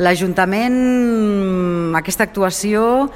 l'Ajuntament, 0.00 1.92
aquesta 2.00 2.25
actuació 2.25 3.11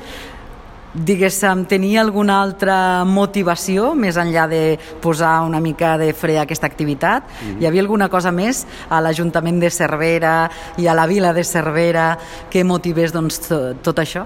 diguéssim, 0.96 1.64
tenia 1.68 2.00
alguna 2.00 2.38
altra 2.42 3.04
motivació 3.04 3.90
més 3.98 4.16
enllà 4.16 4.46
de 4.48 4.60
posar 5.02 5.42
una 5.44 5.60
mica 5.60 5.96
de 6.00 6.12
fre 6.16 6.38
a 6.38 6.44
aquesta 6.46 6.66
activitat? 6.66 7.28
Hi 7.60 7.66
havia 7.68 7.82
alguna 7.84 8.08
cosa 8.08 8.32
més 8.32 8.64
a 8.88 9.00
l'Ajuntament 9.04 9.60
de 9.60 9.70
Cervera 9.70 10.48
i 10.80 10.86
a 10.88 10.94
la 10.96 11.06
vila 11.06 11.32
de 11.36 11.44
Cervera 11.44 12.06
que 12.50 12.64
motivés 12.64 13.12
doncs, 13.12 13.40
to- 13.48 13.74
tot 13.84 14.00
això? 14.02 14.24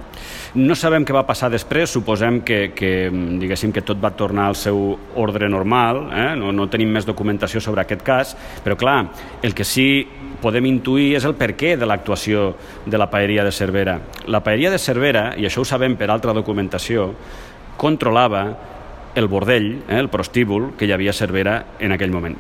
No 0.55 0.75
sabem 0.79 1.05
què 1.07 1.15
va 1.15 1.25
passar 1.27 1.51
després, 1.51 1.91
suposem 1.91 2.41
que, 2.47 2.71
que 2.75 3.11
diguéssim 3.11 3.73
que 3.75 3.83
tot 3.83 3.99
va 4.03 4.11
tornar 4.15 4.49
al 4.51 4.57
seu 4.59 4.97
ordre 5.17 5.49
normal, 5.51 6.05
eh? 6.15 6.31
no, 6.39 6.53
no 6.55 6.69
tenim 6.71 6.91
més 6.95 7.07
documentació 7.07 7.61
sobre 7.61 7.83
aquest 7.83 8.03
cas, 8.07 8.37
però 8.65 8.77
clar, 8.79 9.01
el 9.43 9.55
que 9.55 9.65
sí 9.67 10.07
podem 10.41 10.67
intuir 10.71 11.15
és 11.19 11.25
el 11.29 11.37
perquè 11.39 11.77
de 11.79 11.87
l'actuació 11.89 12.55
de 12.87 12.99
la 12.99 13.11
paeria 13.13 13.45
de 13.45 13.53
Cervera. 13.53 13.99
La 14.27 14.43
paeria 14.45 14.71
de 14.73 14.79
Cervera, 14.81 15.31
i 15.37 15.47
això 15.47 15.63
ho 15.63 15.69
sabem 15.69 15.97
per 16.01 16.11
altra 16.11 16.35
documentació, 16.37 17.11
controlava 17.81 18.45
el 19.15 19.29
bordell, 19.29 19.83
eh, 19.89 19.99
el 19.99 20.09
prostíbul 20.09 20.73
que 20.79 20.87
hi 20.87 20.93
havia 20.93 21.11
a 21.11 21.17
Cervera 21.17 21.57
en 21.81 21.93
aquell 21.93 22.13
moment. 22.15 22.37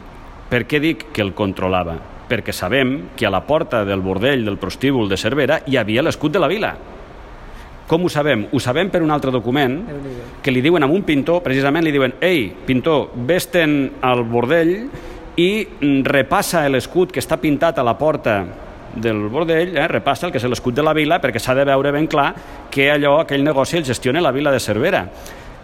Per 0.50 0.64
què 0.66 0.80
dic 0.83 1.11
que 1.14 1.23
el 1.23 1.35
controlava? 1.35 1.99
Perquè 2.30 2.54
sabem 2.54 3.11
que 3.16 3.26
a 3.26 3.30
la 3.30 3.42
porta 3.47 3.85
del 3.85 4.02
bordell 4.02 4.45
del 4.47 4.59
prostíbul 4.59 5.09
de 5.11 5.19
Cervera 5.19 5.61
hi 5.66 5.76
havia 5.76 6.02
l'escut 6.02 6.33
de 6.33 6.42
la 6.42 6.50
vila. 6.50 6.75
Com 7.90 8.04
ho 8.07 8.11
sabem? 8.11 8.45
Ho 8.54 8.61
sabem 8.62 8.90
per 8.90 9.02
un 9.02 9.11
altre 9.11 9.33
document 9.35 9.80
que 10.42 10.52
li 10.54 10.62
diuen 10.62 10.87
a 10.87 10.87
un 10.87 11.02
pintor, 11.02 11.42
precisament 11.42 11.83
li 11.85 11.90
diuen 11.90 12.14
«Ei, 12.23 12.45
pintor, 12.66 13.11
vés-te'n 13.26 13.75
al 14.07 14.23
bordell 14.30 14.76
i 15.37 15.66
repassa 16.04 16.64
l'escut 16.68 17.12
que 17.12 17.22
està 17.22 17.38
pintat 17.40 17.78
a 17.78 17.87
la 17.87 17.96
porta 17.99 18.40
del 18.94 19.28
bordell, 19.28 19.76
eh, 19.76 19.87
repassa 19.88 20.26
el 20.26 20.32
que 20.32 20.38
és 20.38 20.44
l'escut 20.44 20.75
de 20.75 20.82
la 20.82 20.94
vila 20.96 21.20
perquè 21.22 21.38
s'ha 21.38 21.54
de 21.54 21.64
veure 21.64 21.92
ben 21.94 22.08
clar 22.10 22.32
que 22.70 22.90
allò, 22.90 23.20
aquell 23.20 23.44
negoci 23.44 23.78
el 23.78 23.84
gestiona 23.84 24.20
la 24.20 24.32
vila 24.32 24.50
de 24.50 24.60
Cervera. 24.60 25.04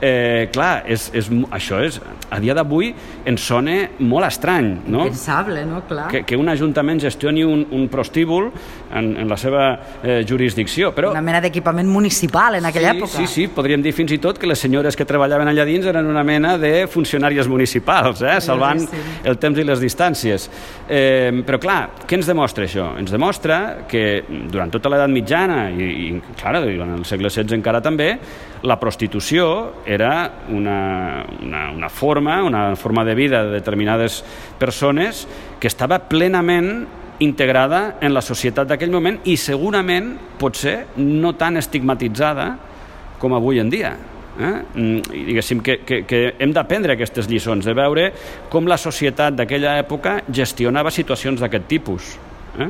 Eh, 0.01 0.49
clar, 0.53 0.83
és, 0.93 1.07
és, 1.17 1.31
això 1.57 1.79
és, 1.81 1.97
a 2.29 2.37
dia 2.43 2.53
d'avui 2.57 2.91
ens 3.25 3.45
sona 3.49 3.79
molt 4.05 4.27
estrany, 4.29 4.69
no? 4.93 5.07
Pensable, 5.09 5.63
no? 5.65 5.81
Clar. 5.89 6.09
que, 6.13 6.21
que 6.29 6.37
un 6.37 6.51
ajuntament 6.53 7.01
gestioni 7.01 7.45
un, 7.47 7.63
un 7.73 7.87
prostíbul 7.89 8.51
en, 8.93 9.09
en 9.17 9.29
la 9.29 9.39
seva 9.41 9.65
eh, 10.03 10.19
jurisdicció. 10.29 10.91
Però, 10.97 11.15
Una 11.15 11.23
mena 11.25 11.41
d'equipament 11.41 11.89
municipal 11.89 12.59
en 12.59 12.69
aquella 12.69 12.93
sí, 12.93 12.99
època. 12.99 13.13
Sí, 13.15 13.27
sí, 13.33 13.47
podríem 13.53 13.81
dir 13.85 13.95
fins 13.97 14.13
i 14.13 14.19
tot 14.21 14.37
que 14.41 14.51
les 14.51 14.61
senyores 14.61 14.99
que 14.99 15.07
treballaven 15.09 15.49
allà 15.49 15.65
dins 15.69 15.89
eren 15.89 16.11
una 16.11 16.25
mena 16.27 16.57
de 16.61 16.75
funcionàries 16.93 17.49
municipals, 17.49 18.21
eh, 18.21 18.37
salvant 18.45 18.83
Claríssim. 18.85 19.23
el 19.33 19.41
temps 19.41 19.63
i 19.63 19.65
les 19.65 19.81
distàncies. 19.81 20.49
Eh, 20.89 21.33
però 21.47 21.61
clar, 21.63 21.79
què 22.05 22.21
ens 22.21 22.29
demostra 22.29 22.69
això? 22.69 22.91
Ens 23.01 23.15
demostra 23.15 23.87
que 23.89 24.05
durant 24.29 24.71
tota 24.75 24.93
l'edat 24.93 25.13
mitjana 25.13 25.71
i, 25.73 25.89
i 26.11 26.37
clar, 26.37 26.59
durant 26.67 26.99
el 26.99 27.09
segle 27.09 27.33
XVI 27.33 27.57
encara 27.57 27.81
també, 27.81 28.13
la 28.67 28.79
prostitució 28.81 29.47
era 29.87 30.33
una, 30.51 31.25
una, 31.43 31.71
una 31.71 31.89
forma, 31.89 32.43
una 32.43 32.75
forma 32.77 33.05
de 33.05 33.15
vida 33.15 33.45
de 33.45 33.53
determinades 33.53 34.25
persones 34.59 35.27
que 35.61 35.69
estava 35.71 36.01
plenament 36.11 36.87
integrada 37.21 37.97
en 38.05 38.13
la 38.13 38.21
societat 38.21 38.69
d'aquell 38.69 38.93
moment 38.93 39.23
i 39.25 39.39
segurament, 39.41 40.13
potser, 40.41 40.83
no 40.99 41.33
tan 41.39 41.57
estigmatitzada 41.57 42.51
com 43.23 43.37
avui 43.37 43.63
en 43.63 43.71
dia. 43.73 43.95
Eh? 44.37 44.53
Mm, 44.75 44.99
diguéssim 45.31 45.63
que, 45.65 45.79
que, 45.87 46.03
que 46.05 46.21
hem 46.39 46.53
d'aprendre 46.53 46.93
aquestes 46.93 47.29
lliçons, 47.31 47.65
de 47.65 47.73
veure 47.77 48.11
com 48.53 48.69
la 48.69 48.77
societat 48.77 49.39
d'aquella 49.39 49.79
època 49.81 50.19
gestionava 50.29 50.93
situacions 50.93 51.41
d'aquest 51.41 51.71
tipus. 51.71 52.17
Eh? 52.61 52.69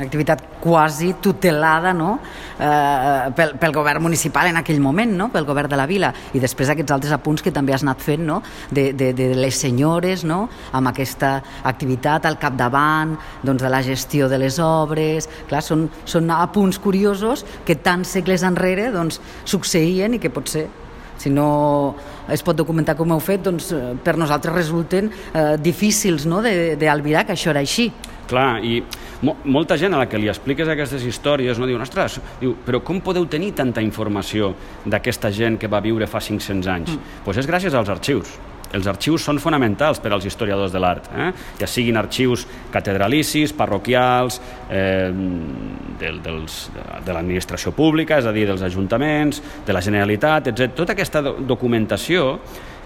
Una 0.00 0.06
activitat 0.06 0.42
quasi 0.62 1.10
tutelada 1.20 1.92
no? 1.92 2.14
eh, 2.56 3.28
pel, 3.36 3.50
pel 3.60 3.74
govern 3.76 4.00
municipal 4.00 4.48
en 4.48 4.56
aquell 4.56 4.80
moment, 4.80 5.12
no? 5.12 5.26
pel 5.28 5.44
govern 5.44 5.68
de 5.68 5.76
la 5.76 5.84
vila. 5.84 6.08
I 6.32 6.40
després 6.40 6.70
aquests 6.72 6.94
altres 6.94 7.12
apunts 7.12 7.44
que 7.44 7.52
també 7.52 7.74
has 7.76 7.84
anat 7.84 8.00
fent 8.00 8.24
no? 8.24 8.38
de, 8.72 8.94
de, 8.96 9.10
de 9.12 9.26
les 9.36 9.60
senyores 9.60 10.24
no? 10.24 10.46
amb 10.72 10.88
aquesta 10.88 11.34
activitat 11.68 12.24
al 12.24 12.38
capdavant 12.40 13.12
doncs, 13.44 13.60
de 13.60 13.68
la 13.68 13.82
gestió 13.84 14.30
de 14.32 14.40
les 14.40 14.56
obres. 14.64 15.28
Clar, 15.50 15.60
són, 15.60 15.90
són 16.08 16.32
apunts 16.32 16.80
curiosos 16.80 17.44
que 17.68 17.76
tants 17.76 18.16
segles 18.16 18.40
enrere 18.48 18.88
doncs, 18.96 19.20
succeïen 19.44 20.16
i 20.16 20.22
que 20.22 20.32
potser 20.32 20.64
si 21.20 21.28
no 21.28 21.94
es 22.32 22.40
pot 22.40 22.56
documentar 22.56 22.94
com 22.96 23.12
heu 23.12 23.20
fet, 23.20 23.42
doncs 23.44 23.68
eh, 23.76 23.82
per 24.00 24.16
nosaltres 24.16 24.56
resulten 24.56 25.12
eh, 25.12 25.58
difícils 25.60 26.24
no? 26.24 26.40
d'albirar 26.40 27.26
que 27.28 27.36
això 27.36 27.52
era 27.52 27.60
així. 27.60 27.90
Clar, 28.30 28.60
i 28.62 28.78
mo 29.26 29.34
molta 29.50 29.76
gent 29.80 29.96
a 29.96 30.00
la 30.00 30.06
que 30.08 30.20
li 30.20 30.30
expliques 30.30 30.68
aquestes 30.70 31.02
històries 31.06 31.58
no 31.58 31.66
diuen, 31.66 31.82
ostres, 31.82 32.20
diu, 32.40 32.54
però 32.66 32.78
com 32.86 33.02
podeu 33.02 33.26
tenir 33.30 33.50
tanta 33.58 33.82
informació 33.82 34.52
d'aquesta 34.86 35.32
gent 35.34 35.58
que 35.58 35.70
va 35.70 35.82
viure 35.82 36.06
fa 36.06 36.22
500 36.22 36.70
anys? 36.70 36.94
Doncs 36.94 37.00
mm. 37.00 37.26
pues 37.26 37.42
és 37.42 37.50
gràcies 37.50 37.74
als 37.74 37.90
arxius. 37.92 38.38
Els 38.70 38.86
arxius 38.86 39.24
són 39.26 39.40
fonamentals 39.42 39.98
per 39.98 40.12
als 40.14 40.26
historiadors 40.28 40.70
de 40.70 40.78
l'art, 40.82 41.08
eh? 41.10 41.30
ja 41.58 41.66
siguin 41.66 41.98
arxius 41.98 42.44
catedralicis, 42.70 43.54
parroquials, 43.58 44.38
eh, 44.70 45.10
del, 45.98 46.20
dels, 46.22 46.60
de 47.04 47.16
l'administració 47.16 47.74
pública, 47.74 48.20
és 48.22 48.30
a 48.30 48.34
dir, 48.36 48.46
dels 48.46 48.62
ajuntaments, 48.62 49.42
de 49.66 49.74
la 49.74 49.82
Generalitat, 49.82 50.52
etc. 50.52 50.76
Tota 50.78 50.94
aquesta 50.94 51.24
do 51.26 51.34
documentació 51.50 52.36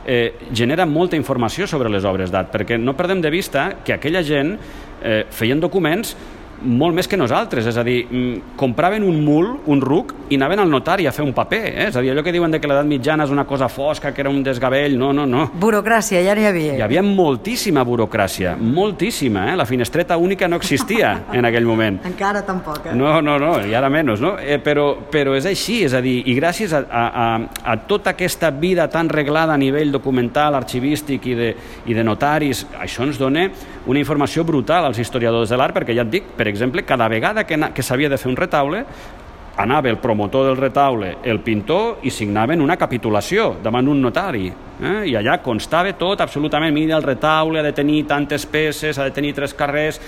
eh, 0.07 0.35
genera 0.53 0.87
molta 0.87 1.17
informació 1.17 1.67
sobre 1.67 1.91
les 1.93 2.05
obres 2.05 2.33
d'art, 2.33 2.53
perquè 2.53 2.79
no 2.81 2.97
perdem 2.97 3.23
de 3.25 3.33
vista 3.33 3.71
que 3.85 3.97
aquella 3.97 4.23
gent 4.23 4.57
eh, 5.03 5.25
feien 5.31 5.61
documents 5.61 6.15
molt 6.63 6.95
més 6.95 7.09
que 7.09 7.17
nosaltres, 7.17 7.67
és 7.67 7.77
a 7.77 7.85
dir, 7.85 8.07
mm, 8.07 8.57
compraven 8.57 9.03
un 9.03 9.25
mul, 9.25 9.61
un 9.67 9.81
ruc, 9.81 10.15
i 10.31 10.37
anaven 10.37 10.61
al 10.61 10.71
notari 10.71 11.07
a 11.07 11.13
fer 11.13 11.25
un 11.25 11.33
paper, 11.33 11.63
eh? 11.67 11.89
és 11.89 11.97
a 11.97 12.01
dir, 12.01 12.11
allò 12.13 12.23
que 12.23 12.33
diuen 12.33 12.51
de 12.51 12.61
que 12.61 12.69
l'edat 12.69 12.87
mitjana 12.87 13.25
és 13.25 13.31
una 13.31 13.45
cosa 13.45 13.69
fosca, 13.69 14.13
que 14.13 14.21
era 14.23 14.31
un 14.31 14.43
desgavell, 14.43 14.97
no, 14.99 15.13
no, 15.13 15.27
no. 15.27 15.51
Burocràcia, 15.61 16.23
ja 16.25 16.35
n'hi 16.35 16.47
havia. 16.47 16.77
Hi 16.79 16.83
havia 16.83 17.03
moltíssima 17.03 17.85
burocràcia, 17.85 18.57
moltíssima, 18.57 19.51
eh? 19.53 19.57
la 19.57 19.67
finestreta 19.67 20.17
única 20.17 20.49
no 20.49 20.57
existia 20.57 21.25
en 21.33 21.45
aquell 21.45 21.65
moment. 21.65 22.01
Encara 22.05 22.43
tampoc, 22.47 22.87
eh? 22.87 22.95
No, 22.95 23.21
no, 23.21 23.39
no, 23.39 23.59
i 23.65 23.75
ara 23.75 23.91
menys, 23.93 24.21
no? 24.25 24.37
Eh, 24.39 24.59
però, 24.59 24.95
però 25.11 25.37
és 25.37 25.47
així, 25.47 25.83
és 25.85 25.95
a 25.95 26.01
dir, 26.05 26.23
i 26.27 26.37
gràcies 26.39 26.73
a, 26.73 26.85
a, 26.89 27.05
a, 27.25 27.29
a 27.73 27.77
tota 27.87 28.15
aquesta 28.15 28.51
vida 28.51 28.89
tan 28.89 29.09
reglada 29.09 29.55
a 29.55 29.61
nivell 29.61 29.93
documental, 29.93 30.55
arxivístic 30.55 31.27
i 31.27 31.39
de, 31.39 31.55
i 31.87 31.95
de 31.95 32.05
notaris, 32.07 32.65
això 32.81 33.05
ens 33.05 33.21
dona 33.21 33.49
una 33.87 34.01
informació 34.01 34.45
brutal 34.45 34.87
als 34.87 34.99
historiadors 34.99 35.51
de 35.51 35.59
l'art, 35.61 35.75
perquè 35.77 35.95
ja 35.97 36.05
et 36.07 36.13
dic, 36.13 36.33
per 36.39 36.49
exemple, 36.49 36.85
cada 36.89 37.09
vegada 37.09 37.45
que, 37.45 37.59
que 37.75 37.85
s'havia 37.85 38.09
de 38.09 38.19
fer 38.19 38.31
un 38.31 38.39
retaule, 38.39 38.85
anava 39.57 39.89
el 39.89 39.99
promotor 40.03 40.49
del 40.49 40.57
retaule, 40.59 41.17
el 41.23 41.41
pintor, 41.41 42.01
i 42.03 42.11
signaven 42.11 42.63
una 42.63 42.77
capitulació 42.77 43.55
davant 43.63 43.89
un 43.89 44.01
notari. 44.03 44.49
Eh? 44.51 45.01
I 45.13 45.17
allà 45.21 45.39
constava 45.45 45.93
tot, 45.99 46.21
absolutament, 46.25 46.75
mira, 46.75 46.97
el 46.97 47.07
retaule 47.07 47.61
ha 47.61 47.67
de 47.67 47.75
tenir 47.77 48.05
tantes 48.11 48.47
peces, 48.47 48.99
ha 48.99 49.07
de 49.07 49.15
tenir 49.15 49.35
tres 49.37 49.55
carrers, 49.55 50.01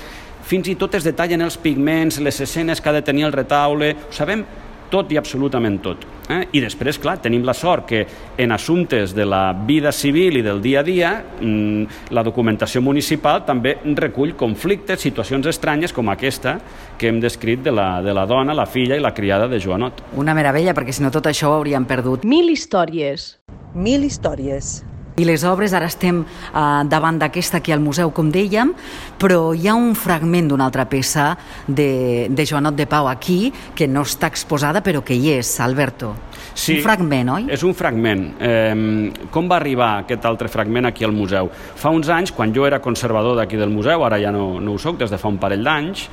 fins 0.46 0.68
i 0.70 0.76
tot 0.78 0.94
es 0.94 1.06
detallen 1.06 1.42
els 1.42 1.58
pigments, 1.58 2.20
les 2.22 2.40
escenes 2.40 2.80
que 2.80 2.88
ha 2.90 2.94
de 2.94 3.02
tenir 3.06 3.26
el 3.26 3.34
retaule, 3.34 3.92
ho 4.08 4.14
sabem 4.14 4.44
tot 4.90 5.12
i 5.12 5.18
absolutament 5.20 5.80
tot. 5.84 6.06
Eh? 6.30 6.40
I 6.58 6.62
després, 6.64 6.98
clar, 6.98 7.16
tenim 7.22 7.44
la 7.46 7.54
sort 7.54 7.86
que 7.86 8.02
en 8.38 8.52
assumptes 8.52 9.14
de 9.14 9.26
la 9.26 9.52
vida 9.66 9.92
civil 9.92 10.40
i 10.40 10.42
del 10.42 10.60
dia 10.62 10.80
a 10.80 10.86
dia, 10.86 11.12
mm, 11.40 12.10
la 12.10 12.24
documentació 12.26 12.82
municipal 12.82 13.44
també 13.46 13.76
recull 13.94 14.34
conflictes, 14.36 15.00
situacions 15.00 15.46
estranyes 15.46 15.92
com 15.92 16.10
aquesta 16.10 16.58
que 16.98 17.08
hem 17.08 17.20
descrit 17.20 17.62
de 17.62 17.72
la, 17.72 18.02
de 18.02 18.14
la 18.14 18.26
dona, 18.26 18.54
la 18.54 18.66
filla 18.66 18.96
i 18.96 19.00
la 19.00 19.14
criada 19.14 19.48
de 19.48 19.60
Joanot. 19.60 20.02
Una 20.16 20.34
meravella, 20.34 20.74
perquè 20.74 20.92
si 20.92 21.04
no 21.04 21.12
tot 21.14 21.30
això 21.30 21.52
ho 21.52 21.60
hauríem 21.60 21.86
perdut. 21.86 22.24
Mil 22.24 22.50
històries. 22.50 23.36
Mil 23.74 24.04
històries. 24.04 24.80
I 25.16 25.24
les 25.24 25.46
obres, 25.48 25.72
ara 25.72 25.86
estem 25.88 26.18
eh, 26.20 26.62
davant 26.92 27.16
d'aquesta 27.16 27.62
aquí 27.62 27.72
al 27.72 27.80
museu, 27.80 28.10
com 28.12 28.28
dèiem, 28.28 28.74
però 29.16 29.54
hi 29.56 29.64
ha 29.64 29.72
un 29.72 29.94
fragment 29.96 30.50
d'una 30.50 30.66
altra 30.68 30.84
peça 30.84 31.30
de, 31.64 32.26
de 32.28 32.44
Joanot 32.44 32.76
de 32.76 32.84
Pau 32.84 33.08
aquí, 33.08 33.48
que 33.72 33.88
no 33.88 34.02
està 34.04 34.28
exposada, 34.28 34.82
però 34.84 35.00
que 35.00 35.16
hi 35.16 35.30
és, 35.38 35.54
Alberto. 35.64 36.10
Un 36.52 36.82
fragment, 36.84 37.30
oi? 37.32 37.46
És 37.56 37.64
un 37.64 37.72
fragment. 37.72 38.26
Eh, 38.44 39.28
com 39.32 39.48
va 39.48 39.56
arribar 39.56 40.02
aquest 40.02 40.28
altre 40.28 40.50
fragment 40.52 40.90
aquí 40.90 41.08
al 41.08 41.16
museu? 41.16 41.48
Fa 41.48 41.94
uns 41.96 42.12
anys, 42.12 42.34
quan 42.36 42.52
jo 42.52 42.66
era 42.68 42.82
conservador 42.84 43.38
d'aquí 43.40 43.56
del 43.56 43.72
museu, 43.72 44.04
ara 44.04 44.20
ja 44.20 44.34
no, 44.36 44.58
no 44.60 44.74
ho 44.76 44.82
soc, 44.82 44.98
des 45.00 45.08
de 45.08 45.16
fa 45.16 45.32
un 45.32 45.40
parell 45.40 45.64
d'anys, 45.64 46.04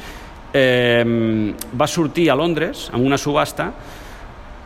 eh, 0.56 1.04
va 1.76 1.92
sortir 1.92 2.30
a 2.32 2.40
Londres, 2.40 2.88
amb 2.96 3.04
una 3.04 3.20
subhasta, 3.20 3.68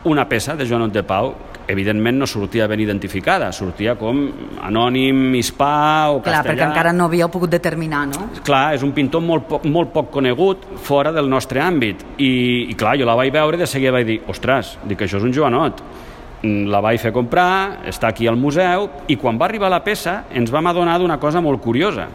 una 0.04 0.28
peça 0.28 0.54
de 0.56 0.66
Joanot 0.66 0.92
de 0.92 1.02
Pau 1.02 1.34
evidentment 1.68 2.16
no 2.16 2.26
sortia 2.26 2.66
ben 2.66 2.80
identificada, 2.80 3.50
sortia 3.52 3.94
com 4.00 4.22
anònim, 4.64 5.34
hispà 5.36 6.08
o 6.14 6.22
Clar, 6.22 6.38
castellà. 6.38 6.44
perquè 6.46 6.66
encara 6.70 6.92
no 6.96 7.04
havíeu 7.04 7.28
pogut 7.28 7.50
determinar, 7.52 8.06
no? 8.08 8.30
Clar, 8.44 8.74
és 8.78 8.82
un 8.86 8.94
pintor 8.96 9.20
molt 9.20 9.44
poc, 9.50 9.66
molt 9.68 9.92
poc 9.92 10.08
conegut 10.14 10.64
fora 10.80 11.12
del 11.12 11.28
nostre 11.28 11.60
àmbit. 11.60 12.06
I, 12.16 12.70
I 12.72 12.74
clar, 12.78 12.96
jo 12.98 13.04
la 13.04 13.14
vaig 13.18 13.32
veure 13.34 13.58
i 13.58 13.60
de 13.60 13.68
seguida 13.68 13.92
vaig 13.92 14.06
dir, 14.08 14.20
ostres, 14.32 14.78
dic 14.88 14.98
que 14.98 15.04
això 15.04 15.20
és 15.20 15.28
un 15.28 15.34
Joanot. 15.36 15.82
Mm, 16.40 16.70
La 16.72 16.80
vaig 16.80 17.00
fer 17.02 17.12
comprar, 17.12 17.84
està 17.90 18.08
aquí 18.08 18.26
al 18.30 18.36
museu, 18.40 18.88
i 19.08 19.16
quan 19.20 19.36
va 19.36 19.44
arribar 19.50 19.68
la 19.68 19.82
peça 19.84 20.22
ens 20.32 20.50
vam 20.50 20.66
adonar 20.72 20.98
d'una 20.98 21.18
cosa 21.20 21.42
molt 21.44 21.60
curiosa. 21.60 22.08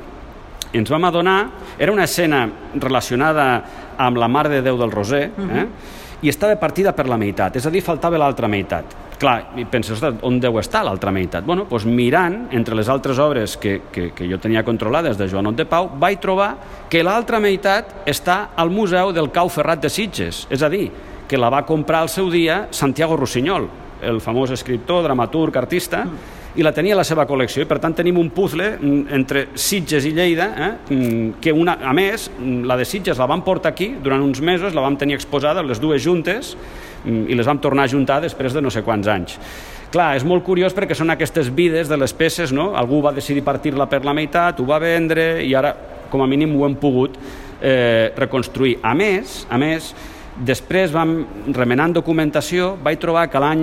Ens 0.73 0.89
vam 0.89 1.03
adonar, 1.05 1.51
era 1.77 1.91
una 1.93 2.05
escena 2.09 2.47
relacionada 2.73 3.63
amb 4.01 4.17
la 4.17 4.27
Mare 4.27 4.49
de 4.49 4.61
Déu 4.65 4.79
del 4.79 4.89
Roser, 4.89 5.27
eh? 5.37 5.67
I 6.23 6.31
estava 6.31 6.55
partida 6.59 6.93
per 6.95 7.05
la 7.11 7.19
meitat, 7.19 7.57
és 7.59 7.65
a 7.67 7.71
dir, 7.71 7.83
faltava 7.83 8.19
l'altra 8.19 8.47
meitat. 8.47 8.95
Clar, 9.19 9.37
i 9.59 9.65
penses, 9.69 9.97
ostres, 9.97 10.17
on 10.25 10.39
deu 10.41 10.57
estar 10.59 10.81
l'altra 10.87 11.11
meitat? 11.15 11.45
Bueno, 11.45 11.67
doncs 11.69 11.85
mirant 11.87 12.47
entre 12.55 12.75
les 12.75 12.89
altres 12.91 13.19
obres 13.23 13.55
que, 13.59 13.77
que, 13.91 14.09
que 14.15 14.27
jo 14.27 14.39
tenia 14.41 14.65
controlades 14.67 15.19
de 15.19 15.27
Joanot 15.31 15.59
de 15.59 15.67
Pau, 15.69 15.91
vaig 15.99 16.19
trobar 16.23 16.53
que 16.91 17.03
l'altra 17.03 17.39
meitat 17.43 18.07
està 18.09 18.55
al 18.55 18.71
Museu 18.73 19.13
del 19.15 19.29
Cau 19.35 19.51
Ferrat 19.51 19.83
de 19.83 19.91
Sitges, 19.91 20.45
és 20.51 20.63
a 20.63 20.71
dir, 20.71 20.87
que 21.27 21.39
la 21.39 21.51
va 21.51 21.63
comprar 21.67 22.03
al 22.03 22.11
seu 22.11 22.31
dia 22.31 22.67
Santiago 22.71 23.15
Rossinyol, 23.19 23.69
el 24.03 24.19
famós 24.23 24.51
escriptor, 24.51 25.03
dramaturg, 25.05 25.55
artista, 25.59 26.03
i 26.55 26.63
la 26.65 26.74
tenia 26.74 26.93
a 26.93 27.00
la 27.00 27.05
seva 27.07 27.25
col·lecció 27.29 27.63
i 27.63 27.69
per 27.69 27.79
tant 27.81 27.95
tenim 27.98 28.19
un 28.22 28.29
puzzle 28.33 28.75
mm, 28.75 29.03
entre 29.17 29.45
Sitges 29.57 30.05
i 30.05 30.13
Lleida 30.13 30.50
eh? 30.53 30.72
mm, 30.93 31.41
que 31.41 31.53
una, 31.53 31.79
a 31.81 31.93
més 31.98 32.29
mm, 32.29 32.63
la 32.69 32.77
de 32.77 32.86
Sitges 32.86 33.22
la 33.22 33.29
vam 33.29 33.41
portar 33.45 33.74
aquí 33.74 33.93
durant 34.03 34.22
uns 34.22 34.41
mesos, 34.41 34.75
la 34.75 34.86
vam 34.86 34.98
tenir 35.00 35.17
exposada 35.17 35.65
les 35.65 35.81
dues 35.81 36.03
juntes 36.03 36.55
i 37.03 37.36
les 37.36 37.48
vam 37.48 37.60
tornar 37.60 37.83
a 37.83 37.91
juntar 37.91 38.22
després 38.24 38.53
de 38.55 38.62
no 38.63 38.72
sé 38.72 38.79
quants 38.86 39.10
anys 39.12 39.39
Clar, 39.93 40.15
és 40.17 40.24
molt 40.25 40.41
curiós 40.41 40.74
perquè 40.74 40.95
són 40.98 41.13
aquestes 41.13 41.51
vides 41.53 41.86
de 41.86 41.98
les 42.01 42.15
peces, 42.17 42.50
no? 42.50 42.72
Algú 42.79 42.98
va 43.05 43.12
decidir 43.13 43.43
partir-la 43.45 43.86
per 43.86 44.00
la 44.01 44.15
meitat, 44.17 44.57
ho 44.57 44.65
va 44.65 44.79
vendre 44.81 45.43
i 45.45 45.51
ara, 45.53 45.69
com 46.10 46.24
a 46.24 46.25
mínim, 46.25 46.55
ho 46.57 46.65
hem 46.65 46.74
pogut 46.81 47.19
eh, 47.62 48.10
reconstruir. 48.17 48.79
A 48.81 48.95
més, 48.98 49.43
a 49.53 49.60
més, 49.62 49.91
Després 50.33 50.89
vam, 50.89 51.11
remenant 51.53 51.91
documentació, 51.93 52.71
vaig 52.81 52.97
trobar 52.97 53.27
que 53.29 53.37
l'any 53.37 53.59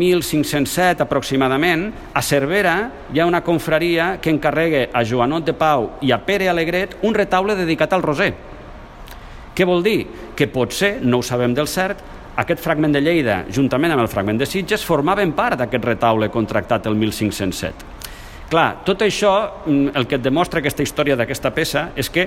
1507 0.00 1.04
aproximadament, 1.04 1.90
a 2.16 2.22
Cervera 2.24 2.76
hi 3.12 3.20
ha 3.20 3.26
una 3.28 3.42
confraria 3.44 4.14
que 4.16 4.32
encarrega 4.32 4.86
a 4.88 5.02
Joanot 5.04 5.44
de 5.44 5.52
Pau 5.52 5.90
i 6.00 6.14
a 6.14 6.18
Pere 6.24 6.48
Alegret 6.48 6.96
un 7.04 7.12
retaule 7.12 7.58
dedicat 7.58 7.92
al 7.92 8.06
roser. 8.06 8.30
Què 9.52 9.66
vol 9.68 9.84
dir? 9.84 9.98
Que 10.38 10.48
potser, 10.48 10.94
no 11.02 11.20
ho 11.20 11.26
sabem 11.26 11.52
del 11.52 11.68
cert, 11.68 12.00
aquest 12.40 12.64
fragment 12.64 12.96
de 12.96 13.04
Lleida, 13.04 13.42
juntament 13.52 13.92
amb 13.92 14.06
el 14.06 14.08
fragment 14.08 14.40
de 14.40 14.48
Sitges, 14.48 14.88
formaven 14.88 15.36
part 15.36 15.60
d'aquest 15.60 15.92
retaule 15.92 16.32
contractat 16.32 16.88
el 16.88 16.96
1507. 16.96 17.87
Clar, 18.48 18.80
tot 18.80 19.02
això, 19.04 19.60
mm, 19.66 19.90
el 19.92 20.06
que 20.08 20.16
et 20.16 20.22
demostra 20.24 20.62
aquesta 20.62 20.82
història 20.82 21.16
d'aquesta 21.20 21.50
peça 21.52 21.90
és 21.94 22.08
que 22.08 22.22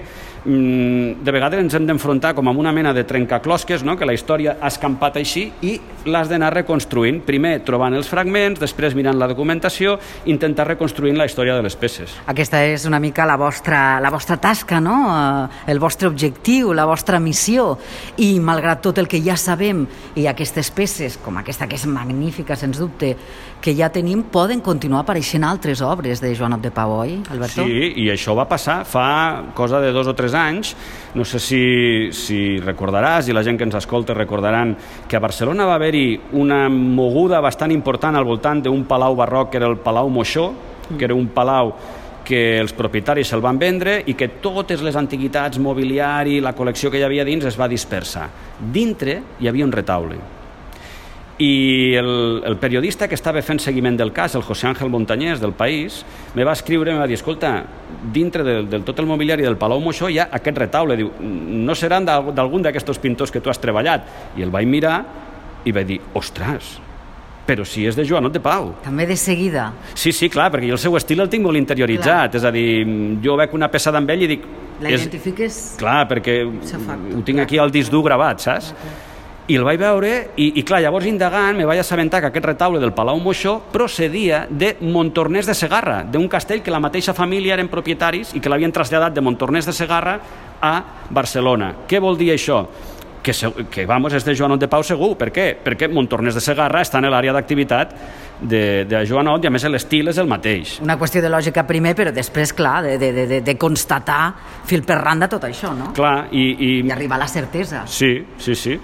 mm, 0.46 1.24
de 1.26 1.32
vegades 1.34 1.60
ens 1.60 1.74
hem 1.74 1.88
d'enfrontar 1.90 2.36
com 2.38 2.48
amb 2.48 2.60
una 2.62 2.72
mena 2.72 2.94
de 2.94 3.04
trencaclosques, 3.04 3.82
no? 3.82 3.96
que 3.98 4.06
la 4.06 4.14
història 4.14 4.58
ha 4.62 4.70
escampat 4.70 5.18
així 5.18 5.48
i 5.66 5.80
l'has 6.06 6.30
d'anar 6.30 6.52
reconstruint. 6.54 7.24
Primer 7.26 7.64
trobant 7.66 7.98
els 7.98 8.10
fragments, 8.10 8.60
després 8.62 8.94
mirant 8.94 9.18
la 9.18 9.28
documentació, 9.32 9.98
intentar 10.30 10.68
reconstruint 10.68 11.18
la 11.18 11.26
història 11.26 11.56
de 11.58 11.66
les 11.66 11.76
peces. 11.76 12.14
Aquesta 12.30 12.62
és 12.70 12.86
una 12.86 13.02
mica 13.02 13.26
la 13.26 13.40
vostra, 13.42 14.00
la 14.00 14.14
vostra 14.14 14.38
tasca, 14.38 14.80
no? 14.80 15.00
Eh, 15.10 15.72
El 15.72 15.80
vostre 15.80 16.08
objectiu, 16.08 16.74
la 16.74 16.86
vostra 16.86 17.20
missió. 17.20 17.80
I 18.18 18.40
malgrat 18.40 18.82
tot 18.82 19.00
el 19.00 19.08
que 19.08 19.24
ja 19.26 19.38
sabem 19.38 19.88
i 20.16 20.28
aquestes 20.28 20.70
peces, 20.70 21.18
com 21.18 21.38
aquesta 21.38 21.66
que 21.68 21.82
és 21.82 21.86
magnífica, 21.90 22.56
sens 22.56 22.78
dubte, 22.78 23.16
que 23.62 23.74
ja 23.78 23.90
tenim, 23.90 24.24
poden 24.30 24.62
continuar 24.62 25.02
apareixent 25.02 25.46
altres 25.46 25.82
obres 25.82 26.11
de 26.20 26.34
Joanot 26.36 26.60
de 26.60 26.72
Pau, 26.76 26.98
oi, 27.00 27.22
Alberto? 27.32 27.64
Sí, 27.64 27.94
i 28.04 28.10
això 28.12 28.36
va 28.36 28.44
passar 28.50 28.82
fa 28.84 29.54
cosa 29.56 29.80
de 29.80 29.94
dos 29.96 30.10
o 30.12 30.16
tres 30.18 30.36
anys. 30.36 30.74
No 31.16 31.24
sé 31.24 31.40
si, 31.40 31.62
si 32.12 32.60
recordaràs, 32.60 33.30
i 33.30 33.38
la 33.38 33.46
gent 33.48 33.60
que 33.60 33.68
ens 33.70 33.78
escolta 33.80 34.16
recordaran, 34.18 34.76
que 35.08 35.16
a 35.16 35.24
Barcelona 35.24 35.70
va 35.70 35.78
haver-hi 35.80 36.20
una 36.42 36.66
moguda 36.68 37.40
bastant 37.40 37.72
important 37.72 38.20
al 38.20 38.28
voltant 38.28 38.66
d'un 38.66 38.84
palau 38.90 39.16
barroc 39.16 39.52
que 39.52 39.62
era 39.62 39.72
el 39.72 39.80
Palau 39.80 40.10
Moixó, 40.10 40.52
que 40.98 41.06
era 41.08 41.16
un 41.16 41.30
palau 41.32 41.76
que 42.28 42.60
els 42.60 42.74
propietaris 42.78 43.32
se'l 43.32 43.42
van 43.44 43.58
vendre 43.60 44.02
i 44.06 44.14
que 44.18 44.28
totes 44.44 44.84
les 44.86 44.96
antiguitats, 45.00 45.60
mobiliari, 45.60 46.40
la 46.44 46.56
col·lecció 46.58 46.92
que 46.92 47.00
hi 47.00 47.08
havia 47.08 47.26
dins 47.28 47.48
es 47.48 47.58
va 47.60 47.72
dispersar. 47.72 48.28
Dintre 48.60 49.22
hi 49.40 49.50
havia 49.50 49.66
un 49.66 49.74
retaule. 49.74 50.41
I 51.42 51.96
el, 51.98 52.44
el 52.46 52.56
periodista 52.62 53.08
que 53.10 53.16
estava 53.18 53.42
fent 53.42 53.58
seguiment 53.64 53.96
del 53.98 54.12
cas, 54.14 54.36
el 54.38 54.44
José 54.46 54.68
Ángel 54.70 54.92
Montañés 54.94 55.40
del 55.42 55.54
País, 55.58 56.04
me 56.36 56.44
va 56.46 56.54
escriure 56.54 56.92
i 56.92 56.94
me 56.94 57.02
va 57.02 57.08
dir, 57.10 57.16
escolta, 57.18 57.64
dintre 58.14 58.44
del, 58.46 58.68
del 58.70 58.84
tot 58.86 59.00
el 59.02 59.08
mobiliari 59.10 59.42
del 59.48 59.58
Palau 59.58 59.82
Moixó 59.82 60.10
hi 60.12 60.20
ha 60.22 60.28
aquest 60.38 60.60
retaule. 60.62 61.00
Diu, 61.00 61.10
no 61.22 61.74
seran 61.74 62.06
d'al- 62.06 62.30
d'algun 62.38 62.62
d'aquests 62.68 63.02
pintors 63.02 63.34
que 63.34 63.42
tu 63.42 63.50
has 63.50 63.58
treballat? 63.64 64.06
I 64.38 64.46
el 64.46 64.54
vaig 64.54 64.70
mirar 64.70 65.00
i 65.66 65.74
vaig 65.74 65.88
dir, 65.96 66.00
ostres, 66.14 66.76
però 67.48 67.66
si 67.66 67.88
és 67.90 67.98
de 67.98 68.06
Joanot 68.06 68.38
de 68.38 68.40
Pau. 68.44 68.76
També 68.86 69.08
de 69.10 69.18
seguida. 69.18 69.72
Sí, 69.98 70.12
sí, 70.14 70.30
clar, 70.30 70.52
perquè 70.54 70.70
jo 70.70 70.78
el 70.78 70.84
seu 70.86 70.96
estil 71.00 71.26
el 71.26 71.30
tinc 71.30 71.44
molt 71.48 71.58
interioritzat, 71.58 72.38
és 72.38 72.46
a 72.46 72.52
dir, 72.54 72.86
jo 73.24 73.36
veig 73.42 73.58
una 73.58 73.72
peça 73.74 73.90
d'en 73.92 74.06
ell 74.14 74.28
i 74.28 74.36
dic... 74.38 74.46
La 74.82 74.90
és- 74.94 75.02
identifiques... 75.08 75.64
Clar, 75.82 76.04
perquè 76.10 76.44
ho 76.46 77.24
tinc 77.26 77.42
aquí 77.48 77.58
al 77.62 77.74
disc 77.74 77.90
dur 77.94 78.06
gravat, 78.06 78.46
saps? 78.46 78.76
I 79.52 79.58
el 79.60 79.66
vaig 79.68 79.82
veure 79.82 80.12
i, 80.40 80.46
i 80.62 80.64
clar, 80.64 80.80
llavors 80.80 81.10
indagant 81.10 81.58
me 81.60 81.66
vaig 81.68 81.82
assabentar 81.82 82.22
que 82.24 82.30
aquest 82.30 82.46
retaule 82.46 82.80
del 82.80 82.94
Palau 82.96 83.20
Moixó 83.20 83.58
procedia 83.74 84.46
de 84.48 84.78
Montornès 84.80 85.50
de 85.50 85.56
Segarra, 85.58 86.06
d'un 86.08 86.30
castell 86.32 86.62
que 86.64 86.72
la 86.72 86.80
mateixa 86.80 87.12
família 87.18 87.58
eren 87.58 87.68
propietaris 87.68 88.32
i 88.38 88.40
que 88.40 88.48
l'havien 88.48 88.72
traslladat 88.72 89.12
de 89.18 89.26
Montornès 89.26 89.68
de 89.68 89.76
Segarra 89.76 90.16
a 90.62 90.72
Barcelona. 91.12 91.74
Què 91.84 92.00
vol 92.00 92.16
dir 92.16 92.32
això? 92.32 92.64
Que, 93.22 93.36
que 93.70 93.86
vamos, 93.86 94.16
és 94.18 94.24
de 94.26 94.34
Joanot 94.34 94.62
de 94.62 94.72
Pau 94.72 94.82
segur. 94.88 95.12
Per 95.20 95.28
què? 95.36 95.52
Perquè 95.62 95.92
Montornès 95.92 96.38
de 96.38 96.42
Segarra 96.42 96.80
està 96.82 96.98
en 97.04 97.12
l'àrea 97.12 97.36
d'activitat 97.36 97.92
de, 98.40 98.64
de 98.88 99.04
Joanot 99.06 99.44
i 99.44 99.52
a 99.52 99.54
més 99.54 99.68
l'estil 99.68 100.10
és 100.10 100.18
el 100.18 100.32
mateix. 100.32 100.80
Una 100.82 100.96
qüestió 100.98 101.22
de 101.22 101.30
lògica 101.30 101.68
primer, 101.68 101.92
però 102.00 102.16
després, 102.16 102.56
clar, 102.56 102.80
de, 102.88 102.96
de, 102.98 103.12
de, 103.20 103.28
de, 103.36 103.44
de 103.46 103.60
constatar 103.62 104.24
fil 104.66 104.88
per 104.88 105.04
randa 105.04 105.28
tot 105.30 105.46
això, 105.46 105.76
no? 105.78 105.92
Clar, 105.98 106.32
i, 106.32 106.48
i, 106.56 106.74
I 106.88 106.96
arribar 106.96 107.20
a 107.20 107.26
la 107.28 107.30
certesa. 107.30 107.84
Sí, 107.86 108.16
sí, 108.42 108.56
sí. 108.56 108.80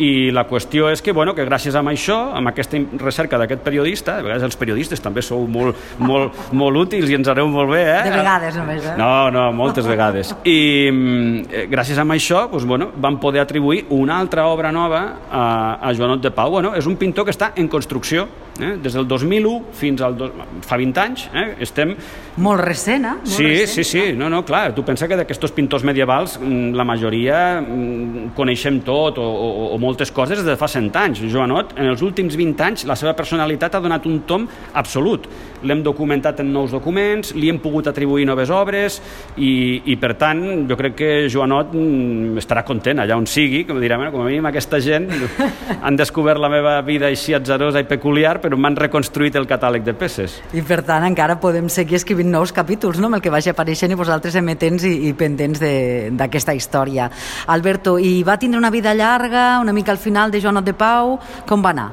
I 0.00 0.30
la 0.32 0.46
qüestió 0.48 0.88
és 0.92 1.02
que, 1.04 1.12
bueno, 1.12 1.34
que 1.36 1.44
gràcies 1.44 1.76
a 1.76 1.82
això, 1.82 2.18
amb 2.36 2.48
aquesta 2.48 2.78
recerca 3.00 3.38
d'aquest 3.38 3.62
periodista, 3.62 4.16
de 4.16 4.26
vegades 4.26 4.46
els 4.46 4.56
periodistes 4.56 5.02
també 5.04 5.22
sou 5.22 5.44
molt, 5.46 5.76
molt, 5.98 6.38
molt 6.52 6.80
útils 6.86 7.10
i 7.10 7.18
ens 7.18 7.28
aneu 7.28 7.48
molt 7.52 7.70
bé, 7.74 7.82
eh? 7.82 8.00
De 8.08 8.16
vegades 8.16 8.56
només, 8.56 8.86
eh? 8.88 8.96
No, 8.98 9.30
no, 9.34 9.50
moltes 9.52 9.86
vegades. 9.86 10.32
I 10.44 10.88
mm, 10.90 11.44
eh, 11.50 11.66
gràcies 11.70 12.00
a 12.00 12.06
això 12.08 12.46
doncs, 12.50 12.66
bueno, 12.68 12.90
vam 12.96 13.18
poder 13.20 13.42
atribuir 13.42 13.84
una 13.90 14.18
altra 14.18 14.46
obra 14.48 14.72
nova 14.72 15.02
a, 15.30 15.44
a 15.80 15.92
Joanot 15.94 16.22
de 16.22 16.32
Pau. 16.32 16.50
Bueno, 16.56 16.74
és 16.76 16.86
un 16.86 16.96
pintor 16.96 17.28
que 17.28 17.34
està 17.34 17.52
en 17.56 17.68
construcció, 17.68 18.28
eh? 18.60 18.76
des 18.82 18.92
del 18.92 19.06
2001 19.08 19.72
fins 19.76 20.02
al... 20.04 20.16
Do... 20.18 20.28
fa 20.66 20.78
20 20.80 21.00
anys, 21.02 21.26
eh? 21.32 21.46
estem 21.64 21.94
Molt 22.42 22.62
recent, 22.64 23.04
eh? 23.04 23.14
Molt 23.20 23.28
Sí, 23.28 23.46
recent, 23.46 23.72
sí, 23.74 23.84
sí, 23.84 24.04
no, 24.16 24.28
no, 24.32 24.42
clar, 24.48 24.72
tu 24.76 24.84
pensa 24.86 25.08
que 25.08 25.18
d'aquests 25.20 25.54
pintors 25.56 25.84
medievals 25.84 26.38
mm, 26.40 26.72
la 26.78 26.86
majoria 26.88 27.38
mm, 27.60 28.32
coneixem 28.36 28.80
tot 28.86 29.20
o, 29.20 29.26
o, 29.26 29.68
o 29.74 29.80
moltes 29.82 30.12
coses 30.14 30.40
des 30.40 30.48
de 30.48 30.58
fa 30.60 30.68
100 30.70 31.00
anys. 31.02 31.24
Joanot, 31.32 31.76
en 31.78 31.92
els 31.92 32.04
últims 32.04 32.36
20 32.38 32.68
anys, 32.68 32.86
la 32.88 32.96
seva 32.98 33.16
personalitat 33.18 33.76
ha 33.76 33.82
donat 33.84 34.08
un 34.08 34.22
tom 34.28 34.48
absolut. 34.72 35.28
L'hem 35.62 35.82
documentat 35.84 36.40
en 36.42 36.52
nous 36.52 36.72
documents, 36.74 37.32
li 37.38 37.48
hem 37.52 37.58
pogut 37.62 37.86
atribuir 37.90 38.26
noves 38.26 38.50
obres 38.50 39.00
i, 39.36 39.82
i 39.92 39.96
per 40.00 40.14
tant, 40.18 40.42
jo 40.68 40.76
crec 40.78 40.96
que 40.98 41.10
Joanot 41.32 41.72
mm, 41.74 42.36
estarà 42.42 42.64
content 42.66 42.98
allà 43.02 43.16
on 43.18 43.26
sigui, 43.30 43.62
com 43.68 43.78
dirà, 43.82 43.96
bueno, 44.00 44.12
com 44.14 44.24
a 44.24 44.28
mínim 44.30 44.46
aquesta 44.50 44.80
gent 44.82 45.08
han 45.86 45.96
descobert 45.98 46.40
la 46.42 46.50
meva 46.52 46.74
vida 46.86 47.06
així 47.10 47.34
atzarosa 47.36 47.80
i 47.82 47.86
peculiar, 47.88 48.38
però 48.42 48.58
m'han 48.58 48.76
reconstruït 48.78 49.36
el 49.38 49.46
catàleg 49.50 49.84
de 49.86 49.94
peces. 49.98 50.38
I 50.56 50.62
per 50.66 50.80
tant 50.86 51.06
encara 51.06 51.38
podem 51.42 51.68
seguir 51.72 51.96
escrivint 52.00 52.30
nous 52.32 52.52
capítols 52.52 52.98
no? 53.00 53.06
amb 53.10 53.18
el 53.20 53.24
que 53.24 53.30
vagi 53.32 53.52
apareixent 53.52 53.92
i 53.94 53.98
vosaltres 53.98 54.34
emetents 54.40 54.84
i, 54.88 54.94
i 55.08 55.14
pendents 55.18 55.60
de- 55.62 56.10
d'aquesta 56.18 56.54
història. 56.58 57.08
Alberto, 57.52 57.96
i 57.98 58.22
va 58.26 58.38
tindre 58.38 58.58
una 58.60 58.70
vida 58.74 58.94
llarga, 58.94 59.58
una 59.62 59.72
mica 59.72 59.92
al 59.92 59.98
final 60.02 60.30
de 60.30 60.40
Joanot 60.42 60.64
de 60.66 60.74
Pau, 60.74 61.18
com 61.46 61.62
va 61.64 61.70
anar? 61.70 61.88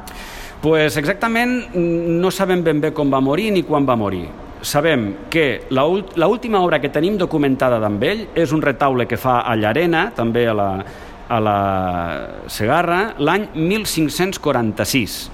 Pues 0.62 0.98
exactament 0.98 1.70
mm, 1.74 2.20
no 2.20 2.32
sabem 2.36 2.64
ben 2.64 2.82
bé 2.84 2.92
com 2.92 3.10
va 3.12 3.22
morir 3.24 3.52
ni 3.56 3.64
quan 3.64 3.86
va 3.88 3.96
morir. 3.96 4.26
Sabem 4.62 5.14
que 5.32 5.62
la 5.72 5.86
ult- 5.88 6.18
la 6.20 6.28
última 6.28 6.60
obra 6.60 6.82
que 6.84 6.90
tenim 6.92 7.16
documentada 7.18 7.80
d'amb 7.80 8.04
ell 8.04 8.26
és 8.36 8.52
un 8.52 8.62
retaule 8.62 9.06
que 9.08 9.16
fa 9.18 9.40
a 9.48 9.56
Llarena, 9.56 10.10
també 10.16 10.48
a 10.52 10.54
la, 10.54 10.72
a 11.30 11.40
la 11.40 11.60
Segarra, 12.52 13.14
l'any 13.24 13.48
1546. 13.56 15.30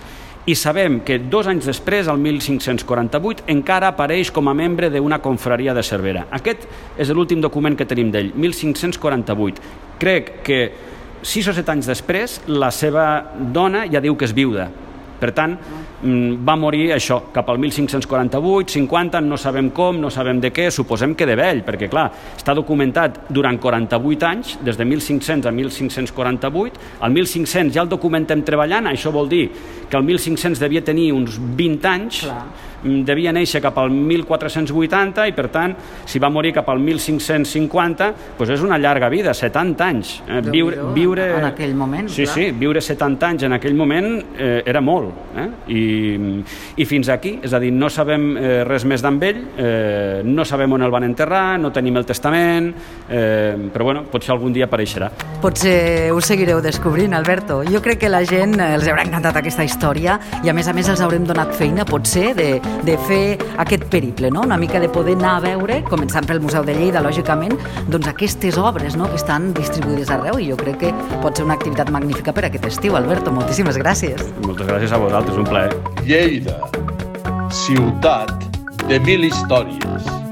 I 0.46 0.54
sabem 0.54 1.00
que 1.02 1.18
dos 1.18 1.48
anys 1.50 1.66
després, 1.66 2.06
el 2.06 2.20
1548, 2.22 3.48
encara 3.50 3.90
apareix 3.90 4.30
com 4.30 4.46
a 4.48 4.54
membre 4.54 4.92
d'una 4.94 5.18
confraria 5.18 5.74
de 5.74 5.82
Cervera. 5.82 6.28
Aquest 6.30 6.68
és 7.02 7.10
l'últim 7.10 7.42
document 7.42 7.74
que 7.76 7.88
tenim 7.90 8.12
d'ell, 8.14 8.30
1548. 8.38 9.58
Crec 9.98 10.36
que 10.46 10.60
sis 11.26 11.48
o 11.50 11.54
set 11.58 11.66
anys 11.74 11.90
després, 11.90 12.44
la 12.46 12.70
seva 12.70 13.08
dona 13.42 13.88
ja 13.90 13.98
diu 14.06 14.14
que 14.14 14.30
és 14.30 14.36
viuda. 14.38 14.70
Per 15.20 15.32
tant, 15.32 15.56
mm, 15.56 16.44
va 16.46 16.56
morir 16.60 16.92
això, 16.96 17.22
cap 17.34 17.50
al 17.50 17.58
1548, 17.58 18.74
50, 18.76 19.22
no 19.22 19.38
sabem 19.38 19.70
com, 19.72 20.00
no 20.02 20.10
sabem 20.10 20.42
de 20.42 20.52
què, 20.52 20.70
suposem 20.72 21.16
que 21.16 21.26
de 21.26 21.36
vell, 21.36 21.64
perquè 21.66 21.90
clar, 21.90 22.12
està 22.36 22.54
documentat 22.54 23.30
durant 23.30 23.58
48 23.58 24.28
anys, 24.28 24.58
des 24.64 24.78
de 24.78 24.86
1500 24.86 25.48
a 25.48 25.52
1548, 25.52 26.80
al 27.00 27.12
1500 27.12 27.74
ja 27.74 27.82
el 27.82 27.90
documentem 27.90 28.44
treballant, 28.44 28.92
això 28.92 29.12
vol 29.12 29.30
dir 29.30 29.50
que 29.90 29.98
el 29.98 30.04
1500 30.04 30.60
devia 30.60 30.84
tenir 30.84 31.12
uns 31.14 31.40
20 31.40 31.86
anys, 31.88 32.24
Clar. 32.26 32.44
Mm, 32.86 33.02
devia 33.08 33.34
néixer 33.36 33.62
cap 33.62 33.78
al 33.82 33.90
1480 33.92 35.28
i 35.28 35.34
per 35.36 35.48
tant, 35.52 35.76
si 36.06 36.20
va 36.22 36.30
morir 36.30 36.54
cap 36.56 36.70
al 36.70 36.80
1550, 36.80 38.12
doncs 38.38 38.54
és 38.56 38.64
una 38.66 38.78
llarga 38.82 39.10
vida, 39.10 39.34
70 39.34 39.86
anys. 39.90 40.16
Eh, 40.30 40.42
viure, 40.52 40.80
viure... 40.96 41.28
en 41.40 41.50
aquell 41.52 41.76
moment, 41.76 42.08
Sí, 42.10 42.24
clar. 42.24 42.36
sí, 42.36 42.50
viure 42.52 42.82
70 42.82 43.28
anys 43.28 43.44
en 43.50 43.54
aquell 43.58 43.76
moment 43.76 44.10
eh, 44.38 44.62
era 44.66 44.82
molt. 44.82 45.12
Eh? 45.36 45.48
I, 45.74 45.84
I 46.82 46.86
fins 46.86 47.10
aquí, 47.10 47.40
és 47.44 47.54
a 47.54 47.60
dir, 47.60 47.72
no 47.74 47.90
sabem 47.90 48.36
eh, 48.38 48.64
res 48.68 48.86
més 48.86 49.02
d'en 49.04 49.20
ell, 49.26 49.42
eh, 49.58 50.22
no 50.26 50.46
sabem 50.46 50.72
on 50.76 50.84
el 50.86 50.92
van 50.94 51.04
enterrar, 51.08 51.58
no 51.60 51.72
tenim 51.74 51.98
el 51.98 52.06
testament, 52.06 52.72
eh, 53.10 53.56
però 53.74 53.88
bueno, 53.90 54.04
potser 54.12 54.34
algun 54.36 54.54
dia 54.54 54.68
apareixerà. 54.70 55.10
Potser 55.42 56.12
ho 56.14 56.22
seguireu 56.22 56.62
descobrint, 56.62 57.14
Alberto. 57.14 57.62
Jo 57.70 57.82
crec 57.82 58.00
que 58.04 58.10
la 58.12 58.24
gent 58.28 58.58
eh, 58.60 58.74
els 58.76 58.88
haurà 58.92 59.06
encantat 59.06 59.40
aquesta 59.42 59.64
història 59.66 60.20
i 60.44 60.50
a 60.52 60.54
més 60.54 60.68
a 60.68 60.74
més 60.74 60.90
els 60.92 61.02
haurem 61.02 61.26
donat 61.26 61.54
feina, 61.58 61.86
potser, 61.88 62.34
de, 62.38 62.50
de 62.84 62.98
fer 63.08 63.38
aquest 63.62 63.86
periple, 63.92 64.32
no? 64.32 64.42
una 64.42 64.58
mica 64.58 64.80
de 64.80 64.90
poder 64.90 65.16
anar 65.20 65.36
a 65.38 65.44
veure, 65.46 65.82
començant 65.90 66.28
pel 66.28 66.42
Museu 66.44 66.66
de 66.68 66.76
Lleida, 66.78 67.04
lògicament, 67.06 67.56
doncs 67.92 68.10
aquestes 68.12 68.60
obres 68.62 68.98
no? 69.00 69.10
que 69.12 69.20
estan 69.20 69.52
distribuïdes 69.58 70.12
arreu 70.14 70.40
i 70.42 70.50
jo 70.52 70.60
crec 70.60 70.82
que 70.84 70.92
pot 71.24 71.38
ser 71.38 71.48
una 71.48 71.58
activitat 71.60 71.92
magnífica 71.94 72.34
per 72.36 72.48
aquest 72.50 72.68
estiu. 72.72 72.98
Alberto, 73.00 73.34
moltíssimes 73.36 73.80
gràcies. 73.82 74.22
Moltes 74.46 74.68
gràcies 74.68 74.96
a 74.96 75.02
vosaltres, 75.02 75.40
un 75.40 75.50
plaer. 75.50 75.72
Lleida, 76.06 76.60
ciutat 77.66 78.36
de 78.90 79.00
mil 79.00 79.26
històries. 79.30 80.25